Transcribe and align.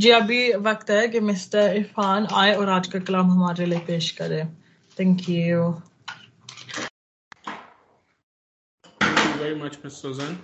जी 0.00 0.10
अभी 0.12 0.40
वक्त 0.62 0.90
है 0.90 1.06
कि 1.08 1.20
मिस्टर 1.22 1.76
इरफान 1.76 2.26
आए 2.34 2.54
और 2.54 2.68
आज 2.70 2.88
का 2.88 2.98
कलाम 3.00 3.30
हमारे 3.30 3.66
लिए 3.66 3.78
पेश 3.86 4.10
करें 4.20 4.46
thank 4.96 5.28
you 5.28 5.72
much, 9.60 9.76
Ms. 9.82 9.96
Susan. 9.96 10.36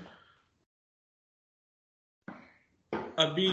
अभी 3.19 3.51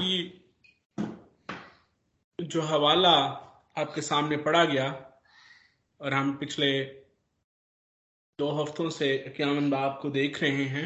जो 2.40 2.62
हवाला 2.62 3.14
आपके 3.78 4.02
सामने 4.02 4.38
पढ़ा 4.38 4.64
गया 4.66 4.88
और 6.02 6.14
हम 6.14 6.36
पिछले 6.38 6.72
दो 8.40 8.50
हफ्तों 8.62 8.90
से 8.90 9.18
क्यामन 9.38 9.70
बाप 9.70 10.00
को 10.02 10.10
देख 10.10 10.42
रहे 10.44 10.66
हैं 10.68 10.86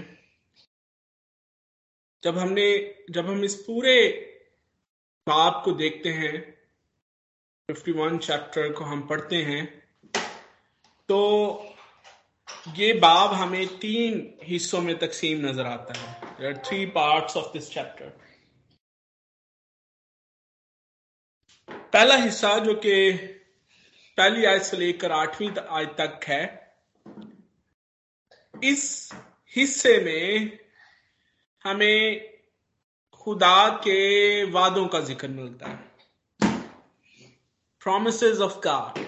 जब 2.24 2.38
हमने 2.38 2.68
जब 3.10 3.28
हम 3.28 3.44
इस 3.44 3.56
पूरे 3.62 3.98
बाप 5.28 5.62
को 5.66 5.72
देखते 5.72 6.10
हैं 6.10 6.34
51 7.70 8.18
चैप्टर 8.18 8.72
को 8.74 8.84
हम 8.84 9.08
पढ़ते 9.08 9.36
हैं। 9.44 9.66
तो 11.10 11.18
ये 12.76 12.94
बाब 12.94 13.34
हमें 13.34 13.68
तीन 13.80 14.22
हिस्सों 14.44 14.82
में 14.82 14.98
तकसीम 15.00 15.46
नज़र 15.46 15.66
आता 15.66 15.94
है। 15.94 16.54
Three 16.64 16.86
parts 16.86 17.38
of 17.38 17.52
this 17.54 17.70
chapter 17.72 18.16
पहला 21.94 22.16
हिस्सा 22.16 22.58
जो 22.60 22.74
कि 22.76 23.12
पहली 24.18 24.46
आयत 24.46 24.62
से 24.62 24.78
लेकर 24.78 25.12
आठवीं 25.12 25.50
आयत 25.60 25.96
तक 26.00 26.26
है, 26.28 26.44
इस 28.64 29.12
हिस्से 29.56 29.98
में 29.98 30.58
हमें 31.66 32.37
खुदा 33.28 33.68
के 33.84 34.02
वादों 34.52 34.86
का 34.88 35.00
ज़िक्र 35.08 35.28
मिलता 35.28 35.70
है। 35.70 36.52
प्रोमिस 37.82 38.24
ऑफ़ 38.42 38.54
गॉड 38.60 39.00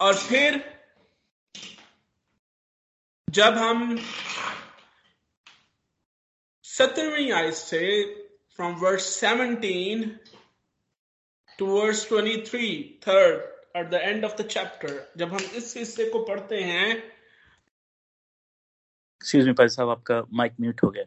और 0.00 0.14
फिर, 0.16 0.60
जब 3.28 3.56
हम 3.58 3.96
सत्रहवीं 6.64 7.32
आयत 7.32 7.54
से 7.54 7.82
from 8.58 8.74
verse 8.82 9.04
seventeen 9.16 10.08
to 11.58 11.66
verse 11.68 12.08
twenty 12.08 12.36
three 12.50 12.72
third 13.08 13.76
at 13.76 13.90
the 13.90 13.94
end 13.94 14.24
of 14.24 14.42
the 14.42 14.46
chapter 14.48 15.04
जब 15.16 15.32
हम 15.32 15.50
इस 15.56 15.76
हिस्से 15.76 16.10
को 16.10 16.24
पढ़ते 16.24 16.62
हैं 16.62 16.88
एक्सक्यूज 19.20 19.46
मी 19.46 19.52
भाई 19.52 19.68
साहब, 19.68 19.88
आपका 19.88 20.22
माइक 20.32 20.52
म्यूट 20.60 20.82
हो 20.84 20.90
गया। 20.90 21.04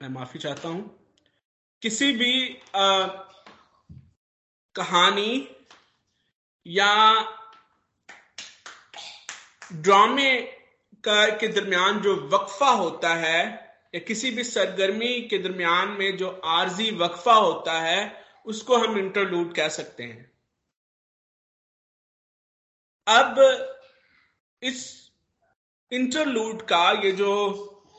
मैं 0.00 0.08
माफ़ी 0.08 0.40
चाहता 0.40 0.68
हूँ। 0.68 1.08
किसी 1.82 2.12
भी 2.12 2.58
आ, 2.76 3.06
कहानी 4.74 5.48
या 6.66 6.94
ड्रामे 9.72 10.40
का 11.04 11.26
के 11.36 11.48
दरमियान 11.48 12.00
जो 12.00 12.14
वक्फा 12.28 12.70
होता 12.70 13.14
है 13.14 13.42
या 13.94 13.98
किसी 13.98 14.30
भी 14.30 14.44
सरगर्मी 14.44 15.20
के 15.20 15.38
दरमियान 15.38 15.88
में 15.88 16.16
जो 16.16 16.30
आरजी 16.44 16.90
वक्फा 16.90 17.34
होता 17.34 17.80
है 17.80 18.24
उसको 18.46 18.76
हम 18.76 18.98
इंटरलूड 18.98 19.54
कह 19.54 19.68
सकते 19.68 20.02
हैं। 20.02 20.32
अब 23.06 23.38
इस 24.62 25.10
इंटरलूड 25.92 26.62
का 26.62 26.90
ये 27.04 27.12
जो 27.12 27.30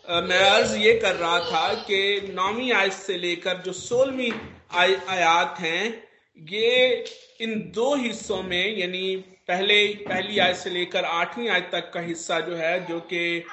मैं 0.09 0.39
अर्ज़ 0.39 0.75
ये 0.77 0.93
कर 0.99 1.15
रहा 1.15 1.39
था 1.41 1.73
कि 1.83 2.33
नौवीं 2.33 2.71
आयत 2.71 2.93
से 2.93 3.17
लेकर 3.17 3.61
जो 3.65 3.71
सोलहवीं 3.73 4.31
आयात 4.73 5.55
हैं, 5.59 6.03
ये 6.37 7.03
इन 7.41 7.53
दो 7.75 7.93
हिस्सों 7.95 8.41
में, 8.43 8.77
यानी 8.77 9.15
पहले, 9.47 9.85
पहली 10.07 10.37
आयत 10.39 10.55
से 10.57 10.69
लेकर 10.69 11.05
आठवीं 11.05 11.49
आयत 11.49 11.69
तक 11.71 11.91
का 11.93 11.99
हिस्सा 12.01 12.39
जो 12.39 12.55
है, 12.55 12.85
जो 12.87 12.99
कि 13.13 13.43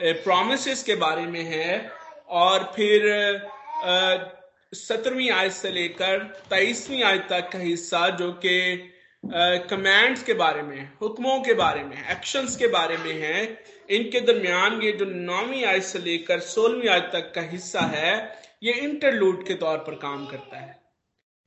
प्रोमिस 0.00 0.82
के 0.84 0.94
बारे 0.96 1.26
में 1.26 1.42
है, 1.44 1.90
और 2.28 2.72
फिर 2.76 3.08
सत्रहवीं 4.72 5.30
आयत 5.30 5.52
से 5.52 5.70
लेकर 5.70 6.18
तेईसवीं 6.50 7.02
आयत 7.02 7.26
तक 7.30 7.48
का 7.52 7.58
हिस्सा 7.58 8.08
जो 8.18 8.32
कि 8.44 8.58
कमांड्स 9.24 10.22
के 10.22 10.34
बारे 10.34 10.62
में, 10.62 10.92
हुक्मों 11.02 11.40
के 11.40 11.54
बारे 11.54 11.82
में 11.84 11.96
एक्शंस 12.10 12.56
के 12.56 12.66
बारे 12.66 12.96
में 12.96 13.12
है। 13.12 13.42
इनके 13.90 14.20
दरमियान 14.20 14.80
ये 14.82 14.92
जो 14.92 15.04
नौवीं 15.04 15.64
आयत 15.64 15.82
से 15.82 15.98
लेकर 15.98 16.40
सोलहवीं 16.40 16.88
आयत 16.88 17.10
तक 17.12 17.32
का 17.34 17.40
हिस्सा 17.42 17.80
है, 17.80 18.40
ये 18.62 18.72
इंटरलूड 18.72 19.46
के 19.46 19.54
तौर 19.54 19.78
पर 19.78 19.94
काम 19.94 20.26
करता 20.26 20.56
है। 20.56 20.78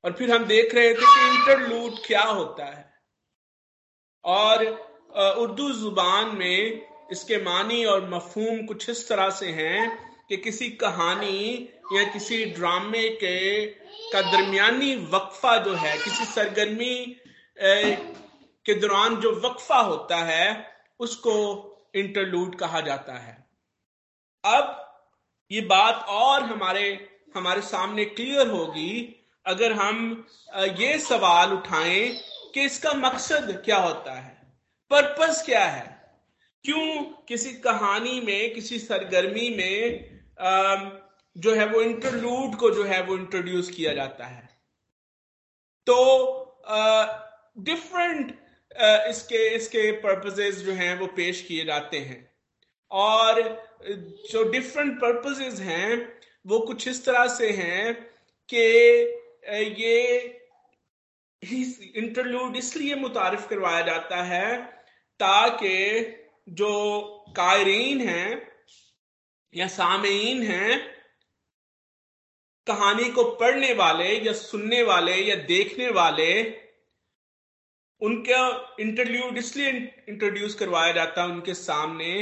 और 0.03 0.11
फिर 0.11 0.31
हम 0.31 0.45
देख 0.45 0.75
रहे 0.75 0.94
थे 0.94 1.06
कि 1.06 1.28
इंटरलूड 1.29 1.97
क्या 2.06 2.23
होता 2.23 2.66
है। 2.66 2.91
और 4.23 4.66
उर्दू 5.40 5.72
ज़ुबान 5.72 6.35
में 6.35 6.81
इसके 7.11 7.38
मानी 7.44 7.84
और 7.85 8.09
मफहूम 8.09 8.66
कुछ 8.66 8.90
इस 8.90 9.07
तरह 9.09 9.29
से 9.29 9.47
हैं 9.51 9.90
कि 10.29 10.38
किसी 10.38 10.69
कहानी 10.81 11.69
या 11.94 12.03
किसी 12.13 12.44
ड्रामे 12.45 13.07
के 13.16 13.66
का 13.66 14.22
दरमियानी 14.22 14.95
वक्फा 15.11 15.57
जो 15.57 15.73
है, 15.73 15.97
किसी 15.97 16.25
सरगर्मी 16.25 17.16
के 17.58 18.74
दौरान 18.74 19.16
जो 19.16 19.31
वक्फा 19.40 19.80
होता 19.80 20.18
है, 20.18 20.68
उसको 21.00 21.34
इंटरलूड 21.96 22.56
कहा 22.56 22.81
जाता 22.81 23.14
है। 23.14 23.36
अब 24.44 24.80
ये 25.52 25.62
बात 25.62 26.06
और 26.09 26.44
हमारे 26.44 26.86
हमारे 27.36 27.62
सामने 27.62 28.06
क्लियर 28.06 28.47
होगी, 28.47 28.91
अगर 29.46 29.72
हम 29.74 30.25
ये 30.80 30.97
सवाल 31.00 31.53
उठाएँ 31.53 32.09
कि 32.53 32.62
इसका 32.62 32.94
मकसद 32.94 33.62
क्या 33.66 33.78
होता 33.78 34.14
है। 34.14 34.31
पर्पस 34.91 35.41
क्या 35.46 35.64
है? 35.66 35.85
क्यों 36.66 37.03
किसी 37.28 37.53
कहानी 37.62 38.20
में, 38.22 38.53
किसी 38.53 38.80
सरगर्मी 38.80 39.50
में 39.50 40.09
जो 41.35 41.53
है 41.56 41.66
वो 41.66 41.81
इंटरलूड 41.81 42.56
को 42.56 42.70
जो 42.72 42.84
है 42.84 43.02
वो 43.03 43.16
इंट्रोड्यूस 43.16 43.70
किया 43.70 43.94
जाता 43.94 44.25
है? 44.25 44.50
तो 45.88 45.96
डिफरेंट 47.58 48.31
इसके 49.09 49.47
इसके 49.56 49.91
पर्पसेस 50.02 50.56
जो 50.56 50.72
हैं 50.74 50.94
वो 51.00 51.08
पेश 51.08 51.41
किए 51.41 51.66
जाते 51.66 51.97
हैं। 52.00 52.30
और, 52.91 53.41
जो 54.31 54.44
डिफरेंट 54.52 54.96
पर्पसेस 55.02 55.59
हैं 55.59 55.97
वो 56.46 56.59
कुछ 56.59 56.88
इस 56.88 57.06
तरह 57.06 57.28
से 57.28 57.50
हैं 57.52 57.94
कि 58.50 58.58
ये 59.81 60.00
इंटरलूड 61.96 62.56
इसलिए 62.56 62.96
मुतारफ 62.96 63.47
करवाया 63.50 63.81
जाता 63.81 64.22
है 64.24 64.56
ताकि 65.20 65.75
जो 66.52 66.72
कायरीन 67.38 68.02
हैं 68.02 68.41
या 69.53 69.68
सामीन 69.68 70.41
हैं, 70.44 70.80
कहानी 72.68 73.09
को 73.12 73.24
पढ़ने 73.31 73.74
वाले 73.74 74.09
या 74.18 74.34
सुनने 74.34 74.81
वाले 74.84 75.16
या 75.16 75.35
देखने 75.46 75.90
वाले 75.91 76.31
उनका 78.03 78.41
इंटरल्यूड 78.80 79.38
इसलिए 79.38 79.69
इंट्रोड्यूस 80.09 80.56
करवाया 80.56 80.91
जाता 80.94 81.22
है 81.22 81.28
उनके 81.30 81.53
सामने, 81.53 82.22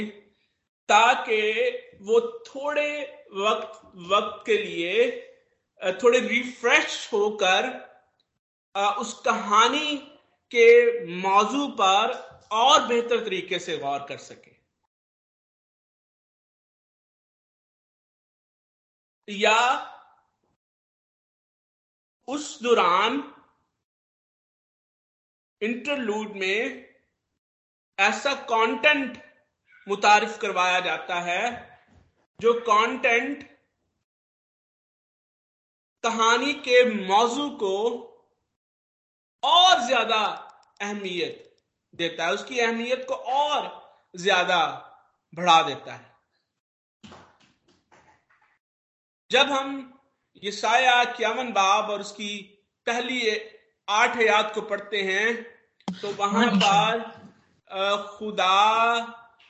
ताकि 0.88 1.40
वो 2.02 2.20
थोड़े 2.46 2.90
वक्त 3.36 3.80
वक्त 4.10 4.42
के 4.46 4.56
लिए 4.58 5.10
थोड़े 6.02 6.18
रिफ्रेश 6.20 7.08
होकर 7.12 7.68
उस 9.00 9.12
कहानी 9.24 9.96
के 10.52 10.66
मौजू 11.16 11.66
पर 11.80 12.12
और 12.52 12.86
बेहतर 12.86 13.24
तरीके 13.24 13.58
से 13.58 13.76
गौर 13.78 14.06
कर 14.08 14.16
सके। 14.18 14.50
या 19.28 19.60
उस 22.28 22.62
दौरान 22.62 23.22
इंटरलूड 25.62 26.36
में 26.36 26.88
ऐसा 27.98 28.34
कंटेंट 28.34 29.22
मुतारिफ 29.86 30.38
करवाया 30.38 30.80
जाता 30.80 31.20
है, 31.20 31.44
जो 32.40 32.52
कंटेंट 32.60 33.42
कहानी 36.04 36.52
के 36.68 36.84
मौजू 36.84 37.48
को 37.50 37.78
और 39.42 39.80
ज़्यादा 39.86 40.20
अहमियत 40.80 41.48
देता 41.94 42.26
है, 42.26 42.32
उसकी 42.32 42.58
अहमियत 42.60 43.04
को 43.08 43.14
और 43.14 43.70
ज़्यादा 44.14 44.64
बढ़ा 45.34 45.62
देता 45.62 45.94
है। 45.94 46.10
जब 49.30 49.50
हम 49.50 49.88
ये 50.42 50.50
साया 50.50 51.02
क्यावन 51.04 51.52
बाब 51.52 51.90
और 51.90 52.00
उसकी 52.00 52.36
पहली 52.86 53.30
आठ 53.88 54.16
हयात 54.16 54.52
को 54.54 54.60
पढ़ते 54.62 55.02
हैं 55.02 55.51
तो 56.00 56.12
वहाँ 56.18 56.46
पर 56.54 57.00
खुदा 58.08 58.54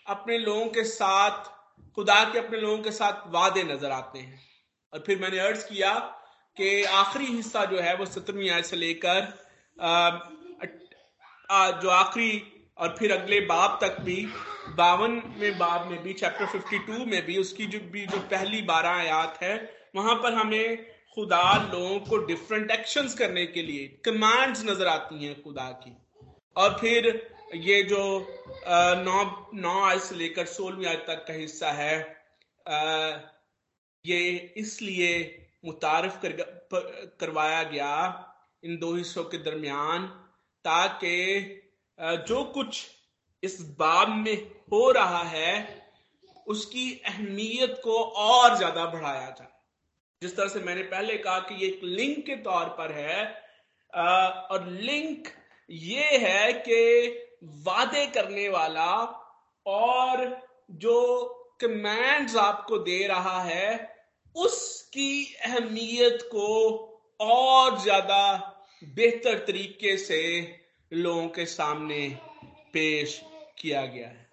अपने 0.07 0.39
लोगों 0.39 0.67
के 0.69 0.85
साथ 0.87 1.51
खुदा 1.97 2.23
के 2.25 2.39
अपने 2.39 2.59
लोगों 2.61 2.79
के 2.79 2.91
साथ 2.93 3.27
वादे 3.33 3.63
नज़र 3.65 3.91
आते 3.93 4.19
हैं। 4.19 4.41
और 4.93 5.03
फिर 5.07 5.19
मैंने 5.21 5.39
अर्ज़ 5.41 5.65
किया 5.67 5.93
कि 6.57 6.83
आखिरी 6.85 7.27
हिस्सा 7.27 7.65
जो 7.65 7.81
है 7.81 7.97
वो 7.97 8.07
सत्रहवीं 8.07 8.51
आयत 8.51 8.65
से 8.65 8.77
लेकर 8.77 9.21
जो 11.83 11.91
आखिरी 11.91 12.43
और 12.79 12.95
फिर 12.99 13.13
अगले 13.13 13.41
बाब 13.47 13.79
तक 13.83 14.01
भी 14.01 14.17
बावन 14.77 15.23
में 15.39 15.59
बाब 15.59 15.91
में 15.91 16.03
भी 16.03 16.13
चैप्टर 16.15 16.47
52 16.49 17.07
में 17.07 17.25
भी 17.27 17.37
उसकी 17.39 17.67
जो 17.67 17.79
भी 17.93 18.07
जो 18.07 18.19
पहली 18.31 18.63
बारह 18.65 18.91
आयात 18.91 19.39
है 19.43 19.55
वहाँ 19.97 20.15
पर 20.23 20.35
हमें 20.35 20.87
खुदा 21.15 21.43
लोगों 21.65 21.99
को 22.01 22.19
डिफरेंट 22.27 22.71
एक्शंस 22.71 23.15
करने 23.15 23.47
के 23.47 23.63
लिए 23.63 23.87
कमांड्स 24.05 24.65
नज़र 24.65 24.87
आती 24.89 25.25
हैं 25.25 25.43
खुदा 25.43 25.69
की। 25.83 25.97
और 26.57 26.77
फिर 26.81 27.07
ये 27.57 27.83
जो 27.83 28.03
नौ 29.05 29.23
नौ 29.55 29.81
आय 29.85 29.99
से 29.99 30.15
लेकर 30.15 30.47
सोलहवीं 30.47 30.87
आय 30.87 30.97
तक 31.09 31.25
का 31.29 31.35
हिस्सा 31.35 31.71
है 31.73 31.97
ये 34.05 34.21
इसलिए 34.57 35.11
मुतारफ 35.65 36.21
कर, 36.25 36.33
करवाया 37.21 37.63
गया 37.63 37.93
इन 38.63 38.77
दो 38.79 38.95
हिस्सों 38.95 39.25
के 39.25 39.39
दरमियान 39.41 40.07
ताकि 40.65 41.17
जो 42.29 42.43
कुछ 42.55 42.87
इस 43.43 43.61
बाब 43.79 44.09
में 44.17 44.37
हो 44.73 44.91
रहा 44.91 45.23
है 45.29 45.53
उसकी 46.47 46.91
अहमियत 47.07 47.81
को 47.85 48.03
और 48.03 48.57
ज़्यादा 48.57 48.85
बढ़ाया 48.87 49.29
जाए। 49.31 49.49
जिस 50.23 50.37
तरह 50.37 50.49
से 50.49 50.61
मैंने 50.61 50.83
पहले 50.91 51.17
कहा 51.19 51.39
कि 51.41 51.55
ये 51.55 51.69
एक 51.69 51.81
लिंक 51.85 52.25
के 52.27 52.37
तौर 52.43 52.69
पर 52.79 52.93
है 52.93 53.25
और 53.93 54.67
लिंक 54.69 55.29
ये 55.69 56.17
है 56.19 56.53
कि 56.53 57.09
वादे 57.65 58.07
करने 58.07 58.49
वाला 58.49 58.93
और 59.67 60.25
जो 60.71 60.99
कमांड्स 61.61 62.37
आपको 62.37 62.79
दे 62.79 63.07
रहा 63.07 63.41
है, 63.43 63.91
उसकी 64.37 65.35
अहमियत 65.47 66.23
को 66.33 66.49
और 67.21 67.79
ज़्यादा 67.81 68.25
बेहतर 68.83 69.39
तरीके 69.47 69.97
से 69.97 70.21
लोगों 70.93 71.29
के 71.29 71.47
सामने 71.47 72.09
पेश 72.73 73.21
किया 73.59 73.85
गया 73.87 74.09
है। 74.09 74.29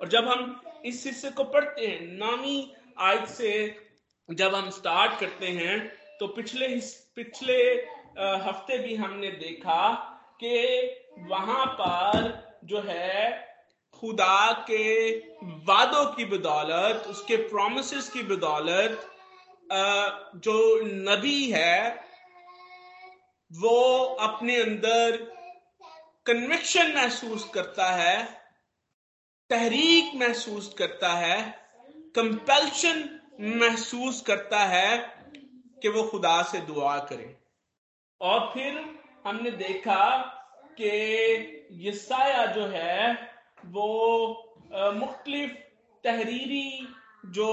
और 0.00 0.08
जब 0.08 0.28
हम 0.28 0.60
इस 0.86 1.04
हिस्से 1.06 1.30
को 1.30 1.44
पढ़ते 1.44 1.86
हैं, 1.86 2.00
नामी 2.00 2.72
आज 2.98 3.26
से 3.28 3.52
जब 4.28 4.54
हम 4.54 4.70
स्टार्ट 4.70 5.18
करते 5.20 5.46
हैं 5.48 5.78
तो 6.20 6.26
पिछले 6.28 6.68
पिछले 7.16 7.62
हफ़्ते 8.18 8.78
भी 8.78 8.94
हमने 8.96 9.30
देखा 9.30 10.12
कि 10.40 10.56
वहाँ 11.28 11.66
पर 11.80 12.58
जो 12.64 12.80
है, 12.80 13.46
खुदा 13.94 14.52
के 14.70 14.84
वादों 15.64 16.04
की 16.06 16.24
बदौलत, 16.24 17.06
उसके 17.08 17.36
प्रोमिस 17.48 18.08
की 18.10 18.22
बदौलत 18.22 19.06
जो 20.36 20.56
नबी 20.84 21.50
है, 21.50 22.04
वो 23.50 23.78
अपने 24.20 24.56
अंदर 24.56 25.16
कन्विक्शन 26.26 26.92
महसूस 26.94 27.48
करता 27.54 27.90
है, 27.92 28.24
तहरीक 29.50 30.14
महसूस 30.14 30.74
करता 30.78 31.12
है 31.14 31.38
कंपल्शन 32.16 32.98
महसूस 33.60 34.20
करता 34.20 34.58
है 34.66 34.98
कि 35.82 35.88
वो 35.88 36.02
खुदा 36.02 36.42
से 36.42 36.60
दुआ 36.60 36.98
करे। 37.08 37.34
और 38.20 38.40
फिर 38.54 38.84
हमने 39.26 39.50
देखा 39.50 40.02
कि 40.80 40.90
यसाया 41.82 42.44
जो 42.46 42.66
है, 42.66 43.12
वो 43.66 43.88
मुख्तलिफ़ 44.94 45.52
तहरीरी 46.04 46.88
जो 47.26 47.48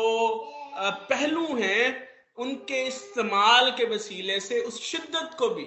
पहलू 1.10 1.46
हैं, 1.56 2.10
उनके 2.38 2.82
इस्तेमाल 2.88 3.72
के 3.72 3.86
वसीले 3.86 4.40
से, 4.40 4.60
उस 4.60 4.82
शिद्दत 4.82 5.36
को 5.40 5.50
भी, 5.50 5.66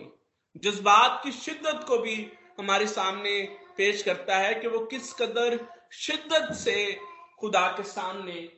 जज्बात 0.57 1.21
की 1.25 1.33
शिद्दत 1.33 1.85
को 1.89 1.99
भी 1.99 2.17
हमारे 2.59 2.87
सामने 2.87 3.41
पेश 3.77 4.03
करता 4.03 4.37
है 4.37 4.55
कि 4.55 4.69
वो 4.69 4.79
किस 4.87 5.13
कदर 5.15 5.59
शिद्दत 5.93 6.53
से 6.55 6.77
खुदा 7.41 7.67
के 7.69 7.83
सामने 7.83 8.49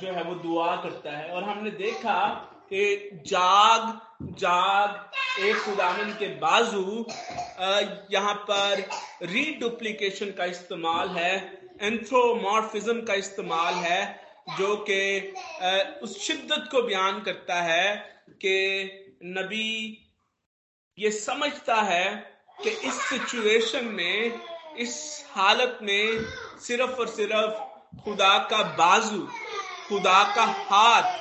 जो 0.00 0.12
है 0.12 0.22
वो 0.24 0.34
दुआ 0.34 0.76
करता 0.76 1.16
है। 1.16 1.30
और 1.30 1.42
हमने 1.44 1.70
देखा 1.70 2.16
जाग 2.72 4.00
जाग, 4.38 4.90
एक 5.40 5.56
खुदावन 5.56 6.10
के 6.18 6.26
बाजू 6.38 7.04
यहाँ 8.12 8.34
पर 8.50 8.82
रीडुप्लीकेशन 9.24 10.30
का 10.38 10.44
इस्तेमाल 10.44 11.08
है 11.08 11.34
एंथ्रोमॉर्फिज्म 11.82 13.00
का 13.04 13.14
इस्तेमाल 13.14 13.74
है, 13.74 14.20
जो 14.58 14.76
कि 14.88 15.34
उस 16.02 16.18
शिद्दत 16.26 16.68
को 16.70 16.82
बयान 16.82 17.20
करता 17.22 17.60
है 17.62 17.94
कि 18.44 19.20
नबी 19.24 20.06
ये 20.98 21.10
समझता 21.10 21.80
है 21.82 22.06
कि 22.62 22.70
इस 22.70 23.00
सिचुएशन 23.02 23.84
में, 23.86 24.40
इस 24.78 25.24
हालत 25.30 25.78
में 25.82 26.24
सिर्फ़ 26.60 27.00
और 27.00 27.08
सिर्फ़ 27.08 28.02
खुदा 28.04 28.38
का 28.50 28.62
बाजू, 28.76 29.26
खुदा 29.88 30.22
का 30.34 30.44
हाथ, 30.44 31.18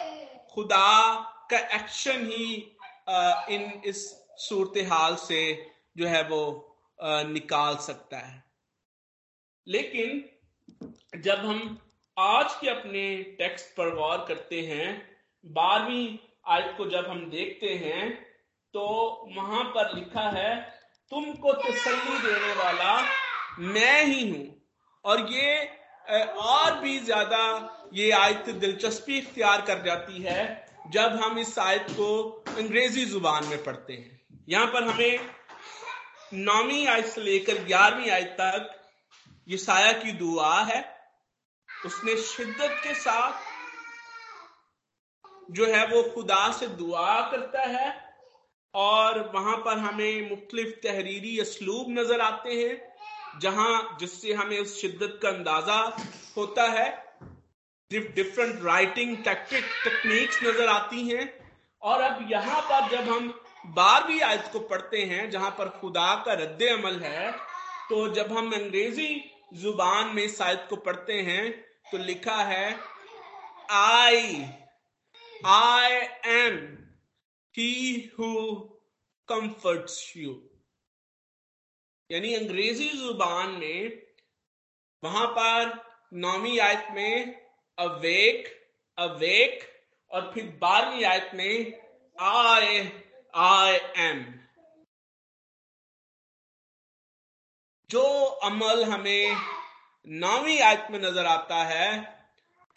खुदा 0.55 1.25
का 1.49 1.57
एक्शन 1.75 2.25
ही 2.27 2.45
इन 3.49 3.81
इस 3.85 4.05
सूरत 4.39 4.77
हाल 4.89 5.15
से 5.17 5.41
जो 5.97 6.07
है 6.07 6.23
वो 6.29 6.41
निकाल 6.99 7.75
सकता 7.77 8.17
है। 8.17 8.43
लेकिन 9.67 11.21
जब 11.21 11.45
हम 11.45 11.77
आज 12.17 12.53
के 12.61 12.69
अपने 12.69 13.01
टेक्स्ट 13.39 13.75
पर 13.77 13.95
गौर 13.95 14.25
करते 14.27 14.61
हैं, 14.63 14.87
बारहवीं 15.43 16.17
आयत 16.47 16.73
को 16.77 16.89
जब 16.89 17.07
हम 17.09 17.29
देखते 17.29 17.73
हैं 17.77 18.09
तो 18.73 18.85
वहाँ 19.35 19.63
पर 19.75 19.95
लिखा 19.95 20.29
है, 20.29 20.55
तुमको 21.11 21.53
तसल्ली 21.55 22.17
देने 22.19 22.53
वाला 22.55 22.99
मैं 23.59 24.03
ही 24.05 24.29
हूँ। 24.29 24.45
और 25.05 25.27
ये 25.31 25.65
और 26.39 26.79
भी 26.79 26.97
ज़्यादा 26.99 27.41
ये 27.93 28.11
आयत 28.13 28.49
दिलचस्पी 28.51 29.17
इख्तियार 29.17 29.61
कर 29.61 29.83
जाती 29.85 30.21
है 30.21 30.43
जब 30.85 31.19
हम 31.21 31.39
इस 31.39 31.57
आयत 31.59 31.87
को 31.91 32.07
अंग्रेज़ी 32.49 33.05
ज़ुबान 33.05 33.45
में 33.45 33.63
पढ़ते 33.63 33.93
हैं। 33.93 34.19
यहाँ 34.49 34.67
पर 34.67 34.83
हमें 34.83 35.29
नौवीं 36.35 36.87
आयत 36.87 37.05
से 37.05 37.21
लेकर 37.21 37.63
ग्यारहवीं 37.65 38.09
आयत 38.11 38.35
तक 38.39 38.75
ये 39.47 39.57
साया 39.57 39.91
की 39.93 40.11
दुआ 40.13 40.59
है। 40.63 40.81
उसने 41.69 42.15
शिद्दत 42.23 42.79
के 42.83 42.93
साथ 42.95 43.47
जो 45.51 45.65
है 45.65 45.85
वो 45.87 46.01
खुदा 46.13 46.51
से 46.51 46.67
दुआ 46.67 47.19
करता 47.31 47.61
है 47.61 47.93
और 48.73 49.19
वहाँ 49.35 49.55
पर 49.57 49.77
हमें 49.79 50.29
मुख्तलिफ़ 50.29 50.73
तहरीरी 50.83 51.39
असलूब 51.39 51.85
नज़र 51.89 52.21
आते 52.21 52.53
हैं, 52.53 52.81
जहाँ 53.41 53.97
जिससे 53.99 54.33
हमें 54.33 54.59
उस 54.59 54.81
शिद्दत 54.81 55.19
का 55.23 55.29
अंदाज़ा 55.29 55.79
होता 56.37 56.63
है। 56.71 56.87
डिफरेंट 57.91 58.63
राइटिंग 58.63 59.15
टेक्टिक 59.23 59.63
टेक्निक्स 59.83 60.39
नज़र 60.43 60.67
आती 60.69 61.07
हैं। 61.07 61.23
और 61.81 62.01
अब 62.01 62.27
यहाँ 62.31 62.61
पर 62.61 62.89
जब 62.89 63.09
हम 63.09 63.33
बारहवीं 63.67 64.19
आयत 64.21 64.49
को 64.53 64.59
पढ़ते 64.69 65.01
हैं, 65.03 65.29
जहाँ 65.29 65.49
पर 65.57 65.69
खुदा 65.79 66.13
का 66.25 66.33
रद्द 66.33 66.63
अमल 66.63 66.99
है 66.99 67.31
तो 67.89 68.07
जब 68.13 68.31
हम 68.37 68.51
अंग्रेज़ी 68.53 69.09
ज़ुबान 69.53 70.15
में 70.15 70.23
इस 70.23 70.41
आयत 70.41 70.65
को 70.69 70.75
पढ़ते 70.85 71.13
हैं 71.21 71.51
तो 71.91 71.97
लिखा 71.97 72.35
है 72.43 72.79
I 73.71 74.43
I 75.47 75.99
am 76.31 76.57
he 77.55 78.11
who 78.15 78.29
comforts 79.29 79.95
you. 80.15 80.33
यानी 82.09 82.33
अंग्रेज़ी 82.35 82.89
ज़ुबान 82.89 83.49
में 83.59 84.01
वहाँ 85.03 85.25
पर 85.37 85.73
नौवीं 86.17 86.59
आयत 86.59 86.87
में 86.91 87.35
अवेक 87.79 88.47
अवेक, 88.97 89.61
और 90.11 90.31
फिर 90.33 90.45
बारहवीं 90.61 91.03
आयत 91.05 91.31
में 91.33 91.73
आई 92.17 92.79
आई 93.33 93.75
एम। 93.99 94.23
जो 97.89 98.03
अमल 98.45 98.83
हमें 98.83 99.35
नौवीं 100.07 100.59
आयत 100.61 100.87
में 100.91 100.99
नज़र 100.99 101.25
आता 101.25 101.63
है, 101.65 101.87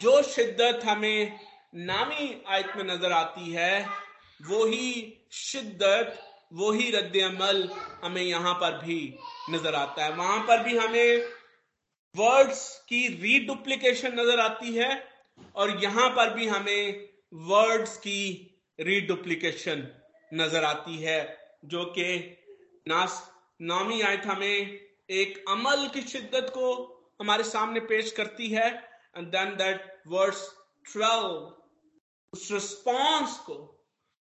जो 0.01 0.21
शिद्दत 0.23 0.85
हमें 0.85 1.39
नामी 1.75 2.43
आयत 2.47 2.75
में 2.77 2.83
नज़र 2.85 3.11
आती 3.11 3.51
है, 3.51 3.85
वो 4.39 4.65
ही 4.65 4.89
शिद्दत, 5.33 6.19
वो 6.53 6.71
ही 6.71 6.89
रद्द 6.91 7.15
अमल 7.23 7.69
हमें 8.03 8.21
यहाँ 8.21 8.53
पर 8.55 8.77
भी 8.77 8.97
नज़र 9.49 9.75
आता 9.75 10.05
है। 10.05 10.11
वहाँ 10.13 10.39
पर 10.47 10.63
भी 10.63 10.77
हमें 10.77 11.21
वर्ड्स 12.15 12.67
की 12.89 13.07
रीडुप्लीकेशन 13.21 14.13
नज़र 14.19 14.39
आती 14.39 14.73
है 14.73 14.91
और 15.55 15.77
यहाँ 15.83 16.09
पर 16.09 16.33
भी 16.33 16.47
हमें 16.47 17.09
वर्ड्स 17.47 17.97
की 17.97 18.21
रीडुप्लीकेशन 18.79 19.87
नज़र 20.33 20.63
आती 20.63 20.97
है, 20.97 21.37
जो 21.65 21.83
कि 21.85 22.17
नास, 22.87 23.21
नामी 23.61 24.01
आयत 24.01 24.25
हमें 24.25 24.79
एक 25.11 25.43
अमल 25.49 25.87
की 25.87 26.01
शिद्दत 26.01 26.51
को 26.53 26.71
हमारे 27.21 27.43
सामने 27.43 27.79
पेश 27.89 28.11
करती 28.11 28.49
है 28.49 28.67
एंड 29.17 29.27
देन 29.27 29.55
दैट 29.55 30.01
वर्ड्स 30.07 30.47
12 30.85 32.33
उस 32.33 32.51
रिस्पॉन्स 32.51 33.37
को, 33.39 33.55